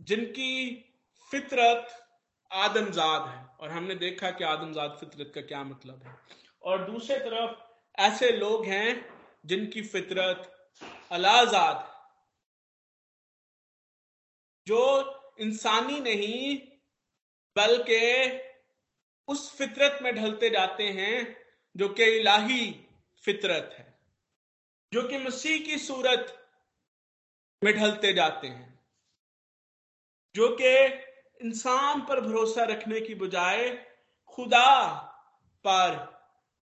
जिनकी 0.00 0.52
फितरत 1.30 1.88
आदमजाद 2.50 3.28
है 3.28 3.44
और 3.60 3.70
हमने 3.70 3.94
देखा 3.94 4.30
कि 4.30 4.44
आदमजाद 4.44 4.96
फितरत 5.00 5.32
का 5.34 5.40
क्या 5.40 5.64
मतलब 5.64 6.02
है। 6.02 6.16
और 6.62 6.90
दूसरे 6.90 7.18
तरफ़ 7.18 7.61
ऐसे 7.98 8.32
लोग 8.32 8.66
हैं 8.66 9.20
जिनकी 9.46 9.82
फितरत 9.82 10.70
अलाजाद 11.12 11.92
जो 14.66 14.82
इंसानी 15.40 16.00
नहीं, 16.00 16.58
बल्कि 17.56 18.40
उस 19.28 19.58
फितरत 19.58 20.02
में 20.02 20.14
ढलते 20.16 20.50
जाते 20.50 20.88
हैं 20.88 21.46
जो 21.76 21.88
कि 21.88 22.04
इलाही 22.04 22.88
फितरत 23.22 23.76
है, 23.78 23.98
जो 24.92 25.08
कि 25.08 25.18
मसीह 25.18 25.64
की 25.64 25.78
सूरत 25.78 26.48
में 27.64 27.74
ढलते 27.74 28.12
जाते 28.12 28.46
हैं, 28.46 28.88
जो 30.34 30.56
कि 30.60 30.86
इंसान 31.46 32.00
पर 32.00 32.20
भरोसा 32.20 32.64
रखने 32.64 33.00
की 33.00 33.14
बजाय 33.14 33.86
खुदा 34.26 34.94
पर 35.66 35.96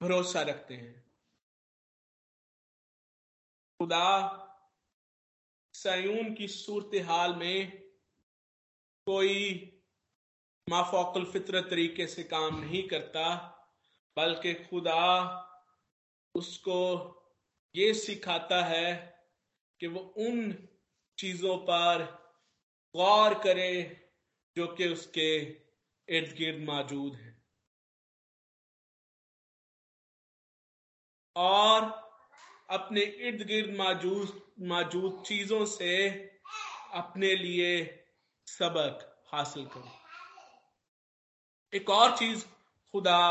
भरोसा 0.02 0.42
रखते 0.42 0.74
हैं। 0.74 1.07
खुदा, 3.80 4.10
सयून 5.74 6.34
की 6.34 6.48
सूरत 6.48 7.06
हाल 7.06 7.36
में 7.36 7.72
कोई 9.08 9.74
माफोकल 10.70 11.26
फितरत 11.26 11.68
तरीके 11.70 12.08
से 12.08 12.24
काम 12.24 12.60
नहीं 12.60 12.88
करता, 12.88 13.36
बल्कि 14.18 14.54
खुदा 14.54 15.04
उसको 16.36 16.80
ये 17.76 17.94
सिखाता 17.94 18.64
है 18.66 18.96
कि 19.80 19.88
वो 19.88 20.00
उन 20.00 20.68
चीज़ों 21.18 21.58
पर 21.58 22.04
गौर 22.96 23.34
करे 23.34 23.72
जो 24.56 24.68
कि 24.68 24.88
उसके 24.88 25.38
इर्द 26.08 26.36
गिर्द 26.38 26.64
मौजूद 26.70 27.16
है। 27.16 27.46
और 31.36 32.07
अपने 32.70 33.02
इर्द 33.02 33.42
गिर्द 33.48 33.76
मौजूद 33.78 34.42
मौजूद 34.68 35.24
चीज़ों 35.26 35.66
से 35.66 35.94
अपने 36.94 37.36
लिए 37.36 37.70
सबक 38.48 39.06
हासिल 39.32 39.66
करो। 39.66 39.92
एक 41.74 41.90
और 41.90 42.16
चीज़ 42.18 42.44
खुदा 42.94 43.22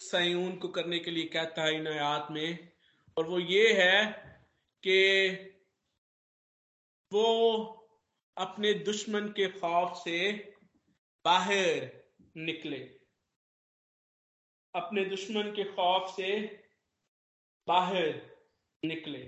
सयून 0.00 0.56
को 0.56 0.68
करने 0.68 0.98
के 0.98 1.10
लिए 1.10 1.24
कहता 1.28 1.64
है 1.64 1.74
इन 1.74 1.86
आयात 1.88 2.28
में, 2.30 2.68
और 3.16 3.26
वो 3.26 3.38
ये 3.38 3.72
है 3.72 4.04
कि 4.82 5.00
वो 7.12 7.24
अपने 8.36 8.72
दुश्मन 8.84 9.28
के 9.28 9.48
खौफ 9.50 9.96
से 9.98 10.18
बाहर 11.24 11.90
निकले। 12.38 12.78
अपने 14.74 15.04
दुश्मन 15.04 15.52
के 15.56 15.64
खौफ 15.64 16.14
से 16.16 16.30
बाहर 17.68 18.33
निकले। 18.84 19.20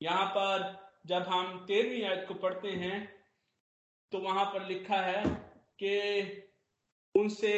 यहाँ 0.00 0.26
पर 0.36 0.66
जब 1.06 1.22
हम 1.28 1.64
तेरहवीं 1.66 2.02
आयत 2.04 2.24
को 2.28 2.34
पढ़ते 2.36 2.70
हैं 2.76 2.98
तो 4.12 4.18
वहाँ 4.18 4.44
पर 4.44 4.66
लिखा 4.66 5.00
है 5.02 5.22
कि 5.78 5.94
उनसे 7.14 7.54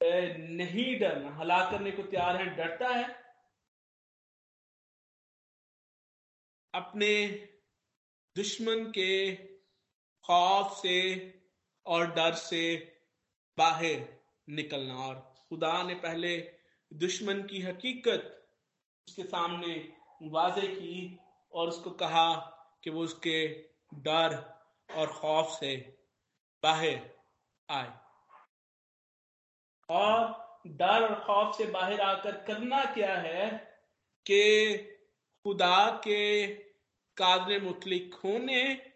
नहीं 0.00 0.98
डरना, 1.00 1.30
हलाक 1.30 1.70
करने 1.70 1.90
को 1.90 2.02
तैयार 2.04 2.36
है, 2.36 2.46
डरता 2.56 2.88
है। 2.88 3.04
अपने 6.74 7.12
दुश्मन 8.36 8.84
के 8.90 9.34
खौफ 10.24 10.76
से 10.76 10.98
और 11.86 12.06
डर 12.14 12.34
से 12.34 12.62
बाहर 13.58 14.06
निकलना। 14.48 14.94
और 14.98 15.14
खुदा 15.48 15.82
ने 15.82 15.94
पहले 15.96 16.36
दुश्मन 16.92 17.42
की 17.42 17.60
हकीकत 17.62 18.30
उसके 19.08 19.22
सामने 19.22 19.92
वाजे 20.22 20.66
की 20.66 21.20
और 21.52 21.68
उसको 21.68 21.90
कहा 21.90 22.34
कि 22.84 22.90
वो 22.90 23.02
उसके 23.02 23.48
डर 23.94 24.54
और 24.94 25.06
खौफ 25.06 25.60
से 25.60 25.98
बाहर 26.62 27.10
आए। 27.70 27.92
और 29.90 30.44
डर 30.66 31.08
और 31.08 31.24
खौफ 31.26 31.56
से 31.56 31.66
बाहर 31.66 32.00
आकर 32.00 32.44
करना 32.44 32.84
क्या 32.84 33.18
है 33.18 33.50
कि 34.26 34.74
खुदा 35.44 35.90
के 35.90 36.46
कादर 37.16 37.62
मुतलिक 37.62 38.14
होने 38.14 38.92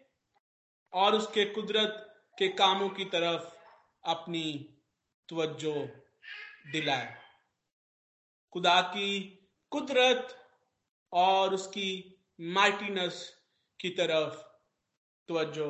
और 0.93 1.15
उसके 1.15 1.45
कुदरत 1.45 2.23
के 2.39 2.47
कामों 2.47 2.89
की 2.89 3.05
तरफ़ 3.05 3.55
अपनी 4.09 4.75
तवज्जो 5.29 5.73
दिलाए। 6.71 7.17
खुदा 8.53 8.81
की 8.81 9.35
कुदरत 9.71 10.35
और 11.13 11.53
उसकी 11.53 11.89
माइटीनेस 12.39 13.17
की 13.79 13.89
तरफ़ 13.89 14.35
तवज्जो 15.29 15.69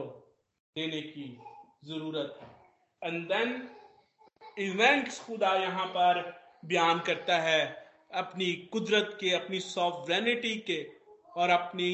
देने 0.75 1.01
की 1.01 1.25
ज़रूरत 1.85 2.39
है। 2.41 3.09
एंड 3.09 3.27
देन 3.27 3.67
इवेंट्स 4.59 5.19
खुदा 5.19 5.53
यहाँ 5.55 5.85
पर 5.88 6.21
बयान 6.65 6.99
करता 6.99 7.38
है 7.41 7.62
अपनी 8.12 8.51
कुदरत 8.73 9.17
के, 9.19 9.33
अपनी 9.33 9.59
सॉफ्रेनिटी 9.59 10.55
के 10.69 10.81
और 11.38 11.49
अपनी 11.49 11.91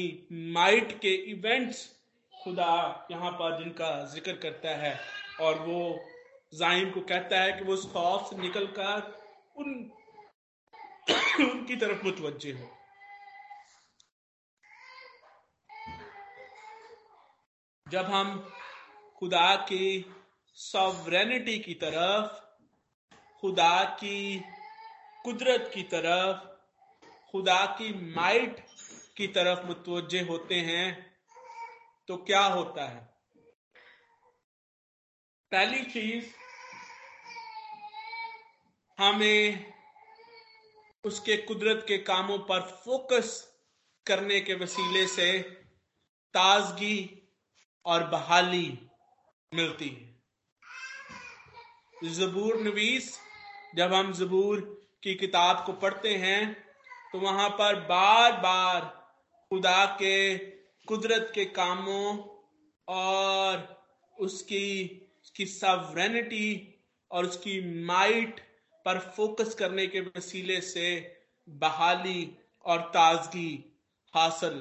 माइट 0.52 0.92
के 1.00 1.14
इवेंट्स 1.32 1.84
खुदा 2.34 3.06
यहाँ 3.10 3.30
पर 3.32 3.58
जिनका 3.58 3.90
ज़िक्र 4.14 4.32
करता 4.42 4.76
है। 4.76 4.98
और 5.40 5.58
वो 5.58 5.80
जाइम 6.54 6.90
को 6.90 7.00
कहता 7.02 7.40
है 7.40 7.52
कि 7.52 7.64
वो 7.64 7.72
उस 7.72 7.90
खौफ 7.92 8.28
से 8.30 8.36
निकल 8.42 8.66
कर 8.78 9.12
उन 9.56 9.90
उनकी 11.08 11.76
तरफ़ 11.76 12.04
मुतवजे 12.04 12.52
हो। 12.52 12.72
जब 17.88 18.04
हम 18.04 18.38
खुदा 19.16 19.54
की 19.56 19.84
सॉवरेनिटी 20.54 21.58
की 21.58 21.74
तरफ़, 21.74 22.32
खुदा 23.40 23.84
की 23.84 24.40
कुदरत 25.24 25.70
की 25.74 25.82
तरफ़, 25.82 26.38
खुदा 27.30 27.64
की 27.66 27.92
माइट 28.14 28.60
की 29.16 29.26
तरफ़ 29.26 29.66
मुतवजे 29.66 30.20
होते 30.20 30.54
हैं 30.54 31.16
तो 32.08 32.16
क्या 32.16 32.44
होता 32.44 32.84
है? 32.88 33.00
पहली 35.52 35.82
चीज़, 35.84 36.26
हमें 38.98 39.75
उसके 41.06 41.36
कुदरत 41.36 41.84
के 41.88 41.98
कामों 41.98 42.38
पर 42.38 42.60
फोकस 42.84 43.28
करने 44.06 44.40
के 44.40 44.54
वसीले 44.54 45.06
से 45.06 45.38
ताजगी 46.34 46.98
और 47.84 48.06
बहाली 48.06 48.78
मिलती 49.52 49.88
है। 49.88 50.14
जबूर 52.14 52.60
नवीस, 52.60 53.18
जब 53.76 53.92
हम 53.94 54.12
जबूर 54.12 54.60
की 55.02 55.14
किताब 55.14 55.62
को 55.66 55.72
पढ़ते 55.72 56.14
हैं 56.16 56.52
तो 57.12 57.18
वहाँ 57.18 57.48
पर 57.50 57.80
बार 57.80 58.32
बार 58.40 58.80
खुदा 59.50 59.84
के 60.02 60.36
कुदरत 60.88 61.30
के 61.34 61.44
कामों 61.44 62.16
और 62.88 63.62
उसकी 64.16 64.66
उसकी 65.22 65.46
सवरेनिटी 65.46 66.50
और 67.10 67.26
उसकी 67.26 67.60
माइट 67.84 68.40
पर 68.86 68.98
फोकस 69.10 69.54
करने 69.54 69.86
के 69.86 70.00
वसीले 70.02 70.60
से 70.62 70.88
बहाली 71.48 72.22
और 72.64 72.80
ताजगी 72.90 73.52
हासिल 74.14 74.60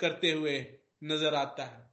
करते 0.00 0.30
हुए 0.32 0.58
नज़र 1.04 1.34
आता 1.34 1.64
है। 1.64 1.86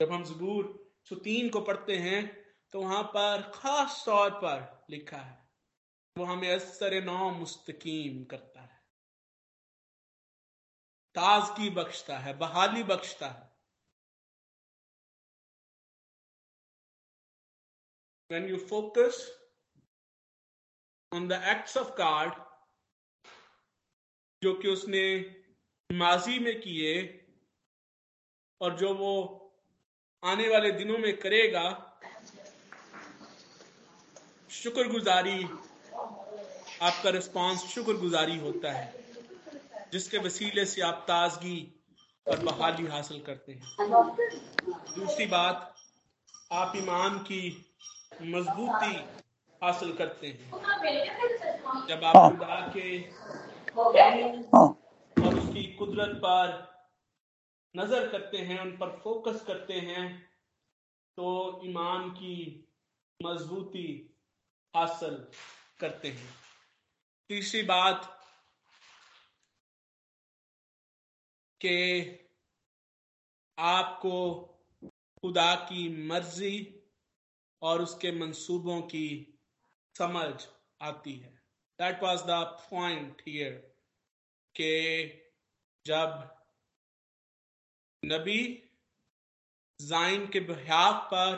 जब 0.00 0.12
हम 0.12 0.24
जबूर 0.24 0.68
सुतीन 1.08 1.48
को 1.50 1.60
पढ़ते 1.62 1.96
हैं 1.98 2.22
तो 2.72 2.80
वहाँ 2.80 3.02
पर 3.06 3.42
खास 3.54 4.02
तौर 4.06 4.30
पर 4.34 4.86
लिखा 4.90 5.16
है, 5.18 5.38
वो 6.16 6.24
हमें 6.24 6.50
असर 6.50 7.02
नौ 7.04 7.30
मुस्तकीम 7.32 8.24
करता 8.24 8.60
है। 8.60 8.78
ताजगी 11.14 11.70
बख्शता 11.72 12.18
है, 12.18 12.36
बहाली 12.38 12.82
बख्शता 12.84 13.28
है। 13.28 13.49
When 18.30 18.46
you 18.48 18.58
focus 18.58 19.16
on 21.12 21.26
the 21.28 21.36
acts 21.52 21.76
of 21.76 21.96
God, 21.96 22.32
जो 24.42 24.52
कि 24.54 24.68
उसने 24.68 25.04
माजी 25.92 26.38
में 26.38 26.60
किए 26.60 26.92
और 28.60 28.76
जो 28.76 28.94
वो 28.94 29.14
आने 30.24 30.48
वाले 30.48 30.70
दिनों 30.72 30.98
में 30.98 31.16
करेगा, 31.16 31.64
शुक्रगुजारी 34.50 35.42
आपका 36.82 37.10
रिस्पांस 37.10 37.64
शुक्रगुजारी 37.64 38.38
होता 38.38 38.72
है, 38.72 39.04
जिसके 39.92 40.18
वसीले 40.18 40.64
से 40.66 40.82
आप 40.82 41.04
ताजगी 41.08 41.58
और 42.28 42.38
बहाली 42.40 42.86
हासिल 42.86 43.22
करते 43.22 43.52
हैं। 43.52 43.76
दूसरी 44.94 45.26
बात, 45.26 45.74
आप 46.52 46.72
ईमान 46.76 47.18
की 47.18 47.66
मजबूती 48.12 48.94
हासिल 49.62 49.92
करते 49.96 50.26
हैं 50.26 51.86
जब 51.88 52.04
आप 52.04 52.16
हाँ। 52.16 52.30
खुदा 52.30 52.60
के 52.76 52.88
हाँ। 53.76 54.66
और 55.16 55.34
उसकी 55.34 55.62
कुदरत 55.74 56.16
पर 56.16 56.58
नज़र 57.74 58.08
करते 58.08 58.38
हैं 58.38 58.58
उन 58.60 58.70
पर 58.76 58.98
फोकस 59.04 59.44
करते 59.46 59.74
हैं 59.80 60.06
तो 61.18 61.60
ईमान 61.64 62.08
की 62.10 62.36
मजबूती 63.20 63.86
हासिल 64.74 65.14
करते 65.80 66.08
हैं 66.08 66.28
तीसरी 67.30 67.62
बात 67.62 68.04
के 71.60 72.00
आपको 73.58 74.18
खुदा 75.22 75.54
की 75.64 75.88
मर्ज़ी 76.08 76.56
और 77.62 77.82
उसके 77.82 78.12
मंसूबों 78.12 78.80
की 78.82 79.38
समझ 79.96 80.32
आती 80.82 81.16
है। 81.16 81.32
That 81.78 82.02
was 82.02 82.22
the 82.22 82.40
point 82.70 83.22
here 83.28 83.52
के 84.54 85.06
जब 85.86 86.28
नबी 88.02 88.42
जाइन 89.80 90.26
के 90.26 90.40
बहाव 90.40 90.94
पर 91.04 91.36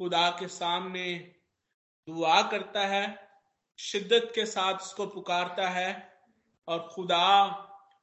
खुदा 0.00 0.28
के 0.30 0.48
सामने 0.48 1.14
दुआ 2.08 2.40
करता 2.42 2.86
है, 2.86 3.28
शिद्दत 3.78 4.32
के 4.34 4.46
साथ 4.46 4.74
उसको 4.74 5.06
पुकारता 5.06 5.68
है 5.68 5.90
और 6.68 6.88
खुदा 6.92 7.28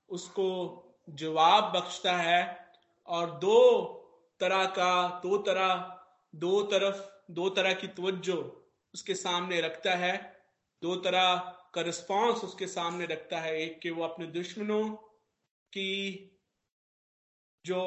उसको 0.09 0.49
जवाब 1.09 1.71
बख्शता 1.73 2.17
है 2.17 2.71
और 3.07 3.31
दो 3.31 3.61
तरह 4.39 4.65
का, 4.65 5.19
दो 5.19 5.37
तरह, 5.37 5.75
दो 6.35 6.61
तरफ़ 6.63 7.14
दो 7.31 7.49
तरह 7.49 7.73
की 7.73 7.87
तवज्जो 7.87 8.69
उसके 8.93 9.15
सामने 9.15 9.61
रखता 9.61 9.95
है, 9.95 10.45
दो 10.81 10.95
तरह 10.95 11.35
का 11.75 11.81
रिस्पॉन्स 11.81 12.43
उसके 12.43 12.67
सामने 12.67 13.05
रखता 13.05 13.39
है। 13.39 13.61
एक 13.61 13.79
कि 13.79 13.89
वो 13.89 14.03
अपने 14.03 14.25
दुश्मनों 14.25 14.89
की 15.73 16.31
जो 17.65 17.81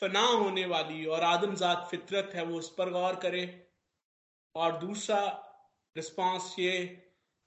फना 0.00 0.20
होने 0.20 0.66
वाली 0.66 1.06
और 1.06 1.22
आदमजात 1.22 1.88
फितरत 1.90 2.30
है, 2.34 2.44
वो 2.44 2.58
उस 2.58 2.74
पर 2.74 2.90
गौर 2.90 3.16
करे। 3.16 3.72
और 4.54 4.78
दूसरा 4.78 5.42
रिस्पॉन्स 5.96 6.58
ये 6.58 6.86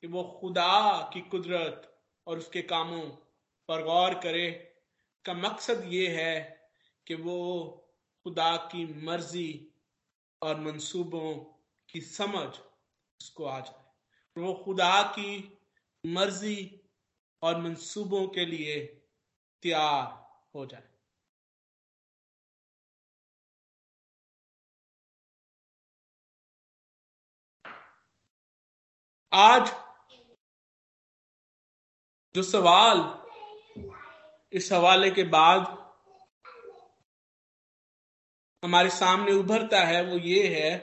कि 0.01 0.07
वो 0.07 0.37
खुदा 0.41 1.11
की 1.13 1.21
कुदरत 1.21 2.01
और 2.27 2.37
उसके 2.37 2.61
कामों 2.61 3.09
पर 3.67 3.83
गौर 3.83 4.13
करे। 4.13 4.75
का 5.25 5.33
मकसद 5.33 5.83
ये 5.85 6.07
है 6.07 6.69
कि 7.07 7.15
वो 7.15 7.78
खुदा 8.25 8.55
की 8.71 8.85
मर्ज़ी 9.03 9.73
और 10.41 10.59
मंसूबों 10.59 11.33
की 11.89 12.01
समझ 12.01 12.47
उसको 13.19 13.45
आ 13.45 13.59
जाए। 13.59 14.43
वो 14.43 14.53
खुदा 14.53 15.01
की 15.03 15.59
मर्ज़ी 16.05 16.81
और 17.41 17.57
मंसूबों 17.61 18.27
के 18.27 18.45
लिए 18.45 18.79
तैयार 19.63 20.05
हो 20.55 20.65
जाए। 20.65 20.87
आज 29.31 29.71
जो 32.35 32.43
सवाल 32.43 32.97
इस 34.53 34.71
हवाले 34.71 35.11
के 35.11 35.23
बाद 35.23 35.78
हमारे 38.63 38.89
सामने 38.89 39.31
उभरता 39.31 39.81
है, 39.83 40.03
वो 40.03 40.17
ये 40.17 40.47
है 40.55 40.77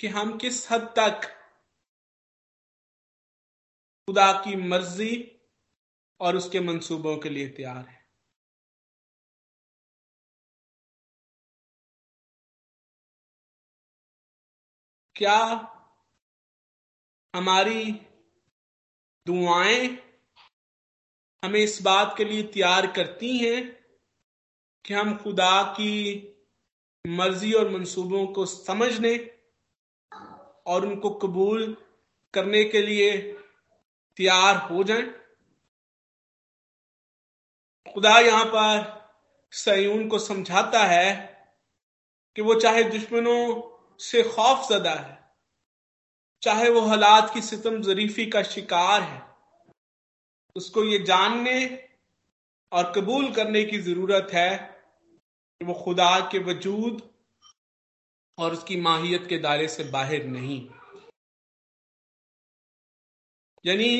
कि 0.00 0.06
हम 0.06 0.36
किस 0.38 0.70
हद 0.72 0.80
तक 0.98 1.26
खुदा 4.08 4.32
की 4.32 4.56
मर्ज़ी 4.56 5.14
और 6.20 6.36
उसके 6.36 6.60
मंसूबों 6.60 7.16
के 7.16 7.28
लिए 7.28 7.48
तैयार 7.48 7.86
है। 7.86 8.06
क्या 15.16 15.38
हमारी 17.34 17.92
दुआएँ 19.26 19.88
हमें 21.44 21.60
इस 21.60 21.82
बात 21.82 22.14
के 22.18 22.24
लिए 22.24 22.42
तैयार 22.42 22.86
करती 22.92 23.36
हैं 23.38 23.77
कि 24.84 24.94
हम 24.94 25.16
खुदा 25.16 25.62
की 25.72 25.94
मर्ज़ी 27.04 27.52
और 27.52 27.68
मंसूबों 27.68 28.26
को 28.26 28.46
समझने 28.46 29.16
और 30.66 30.86
उनको 30.86 31.10
कबूल 31.18 31.76
करने 32.34 32.64
के 32.64 32.82
लिए 32.82 33.16
तैयार 34.16 34.56
हो 34.62 34.84
जाएँ। 34.84 35.06
खुदा 37.86 38.18
यहाँ 38.18 38.44
पर 38.44 38.96
सयून 39.52 40.08
को 40.08 40.18
समझाता 40.18 40.84
है 40.84 41.14
कि 42.36 42.42
वो 42.42 42.54
चाहे 42.54 42.82
दुश्मनों 42.84 43.62
से 44.00 44.22
खौफ 44.24 44.68
जदा 44.70 44.94
है, 44.94 45.18
चाहे 46.42 46.68
वो 46.70 46.80
हालात 46.80 47.32
की 47.34 47.40
सितम 47.42 47.80
जरीफी 47.82 48.26
का 48.26 48.42
शिकार 48.42 49.02
है, 49.02 49.22
उसको 50.56 50.84
ये 50.84 50.98
जानने 50.98 51.66
और 52.72 52.92
कबूल 52.92 53.32
करने 53.34 53.64
की 53.64 53.78
ज़रूरत 53.78 54.28
है 54.32 54.56
कि 55.60 55.64
वो 55.64 55.74
खुदा 55.74 56.20
के 56.20 56.38
वजूद 56.38 57.02
और 58.38 58.52
उसकी 58.52 58.76
माहियत 58.76 59.26
के 59.28 59.38
दायरे 59.38 59.68
से 59.68 59.84
बाहर 59.84 60.24
नहीं। 60.24 60.60
यानी 63.64 63.92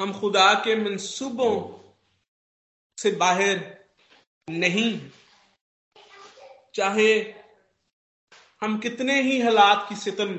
हम 0.00 0.12
खुदा 0.20 0.52
के 0.54 0.76
मंसूबों 0.76 1.54
से 2.98 3.10
बाहर 3.10 3.58
नहीं। 4.48 5.10
चाहे 6.74 7.12
हम 8.62 8.78
कितने 8.78 9.20
ही 9.22 9.40
हालात 9.40 9.86
की 9.88 9.96
सितम 9.96 10.38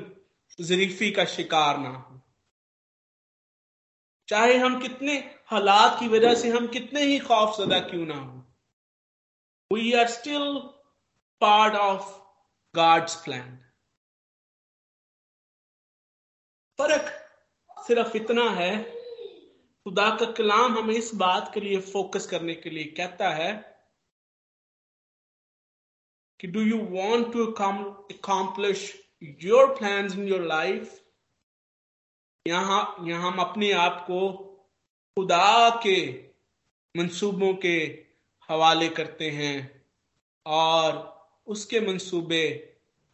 जरीफी 0.58 1.10
का 1.10 1.24
शिकार 1.24 1.78
ना 1.78 1.88
हो। 1.88 2.20
चाहे 4.28 4.56
हम 4.56 4.80
कितने 4.80 5.18
हालात 5.52 5.98
की 5.98 6.08
वजह 6.08 6.34
से 6.34 6.50
हम 6.50 6.66
कितने 6.68 7.00
ही 7.04 7.18
खौफ 7.20 7.56
सदा 7.56 7.78
क्यों 7.88 8.04
ना 8.06 8.14
हो। 8.14 9.76
We 9.76 9.92
are 9.92 10.06
still 10.08 10.58
part 11.40 11.74
of 11.76 12.10
God's 12.74 13.14
plan 13.24 13.58
फ़र्क 16.78 17.10
सिर्फ़ 17.76 18.16
इतना 18.16 18.48
है, 18.50 18.72
खुदा 19.86 20.08
का 20.16 20.30
कलाम 20.32 20.78
हमें 20.78 20.94
इस 20.94 21.14
बात 21.16 21.50
के 21.54 21.60
लिए 21.60 21.80
फोकस 21.86 22.26
करने 22.26 22.54
के 22.54 22.70
लिए 22.70 22.84
कहता 22.96 23.28
है 23.34 23.52
कि 26.40 26.48
do 26.48 26.60
you 26.62 26.78
want 26.90 27.32
to 27.32 27.46
accomplish 27.46 28.86
your 29.42 29.74
plan 29.74 30.12
in 30.12 30.28
your 30.28 30.46
life 30.46 30.98
यहाँ 32.46 32.80
यहाँ 33.06 33.30
हम 33.32 33.38
अपने 33.40 33.70
आप 33.80 34.00
को 34.06 34.18
खुदा 35.16 35.70
के 35.86 36.12
मंसूबों 36.94 37.54
के 37.54 37.76
हवाले 38.48 38.88
करते 38.88 39.30
हैं 39.30 39.84
और 40.46 41.00
उसके 41.46 41.80
मंसूबे 41.80 42.44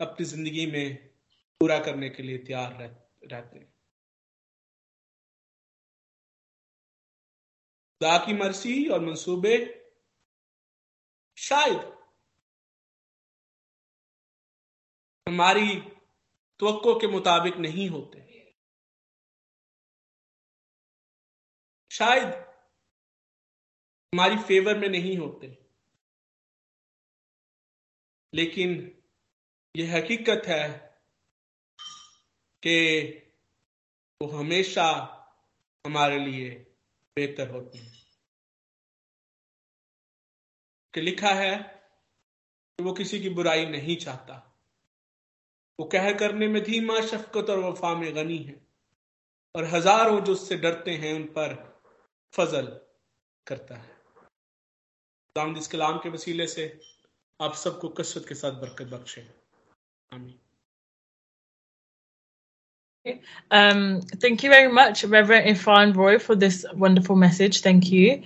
अपनी 0.01 0.27
ज़िंदगी 0.27 0.67
में 0.67 0.97
पूरा 1.61 1.79
करने 1.79 2.09
के 2.11 2.23
लिए 2.23 2.39
तैयार 2.39 2.73
रहते 3.25 3.59
हैं। 3.59 3.67
खुदा 8.01 8.17
की 8.19 8.33
मर्सी 8.33 8.87
और 8.87 9.01
मंसूबे 9.01 9.57
शायद 11.39 11.93
हमारी 15.27 15.77
तो 16.61 16.99
के 17.01 17.07
मुताबिक 17.07 17.57
नहीं 17.57 17.89
होते। 17.89 18.38
शायद 21.99 22.35
हमारी 24.15 24.37
फेवर 24.37 24.79
में 24.79 24.89
नहीं 24.89 25.19
होते। 25.19 25.59
लेकिन 28.35 28.99
यह 29.77 29.97
हकीकत 29.97 30.43
है 30.47 30.99
कि 32.63 33.05
वो 34.23 34.29
हमेशा 34.29 34.87
हमारे 35.87 36.19
लिए 36.19 36.51
बेहतर 37.17 37.51
होते 37.51 37.79
हैं। 37.79 38.03
कि 40.95 41.01
लिखा 41.01 41.31
है 41.31 41.57
कि 42.79 42.85
वो 42.85 42.93
किसी 42.93 43.21
की 43.21 43.29
बुराई 43.29 43.67
नहीं 43.67 43.97
चाहता। 43.97 44.61
वो 45.81 45.87
कह 45.87 46.19
करने 46.19 46.49
में 46.49 46.63
धीमा, 46.63 47.01
शफकत 47.01 47.51
और 47.51 47.59
वफा 47.59 47.95
में 47.95 48.17
गनी 48.17 48.39
है। 48.39 48.67
और 49.57 49.65
हज़ारों 49.65 50.21
जो 50.21 50.33
उससे 50.33 50.57
डरते 50.57 50.91
हैं 50.91 51.15
उन 51.15 51.25
पर 51.25 51.68
फजल 52.33 52.67
करता 53.47 53.77
है 53.77 53.97
दामद 55.37 55.59
इस 55.59 55.69
कलाम 55.69 55.99
के 56.03 56.09
वसीले 56.09 56.47
से 56.57 56.67
आप 57.41 57.55
सबको 57.55 57.89
कसरत 58.01 58.29
के 58.29 58.35
साथ 58.35 58.61
बरकत 58.61 58.87
बख्शे 58.93 59.27
आमीन 60.13 60.39
Um, 63.51 64.03
thank 64.23 64.43
you 64.43 64.51
very 64.51 64.71
much, 64.71 65.03
Reverend 65.05 65.47
Irfan 65.51 65.93
Roy, 65.97 66.19
for 66.19 66.35
this 66.41 66.57
wonderful 66.75 67.17
message. 67.17 67.61
Thank 67.63 67.91
you. 67.91 68.23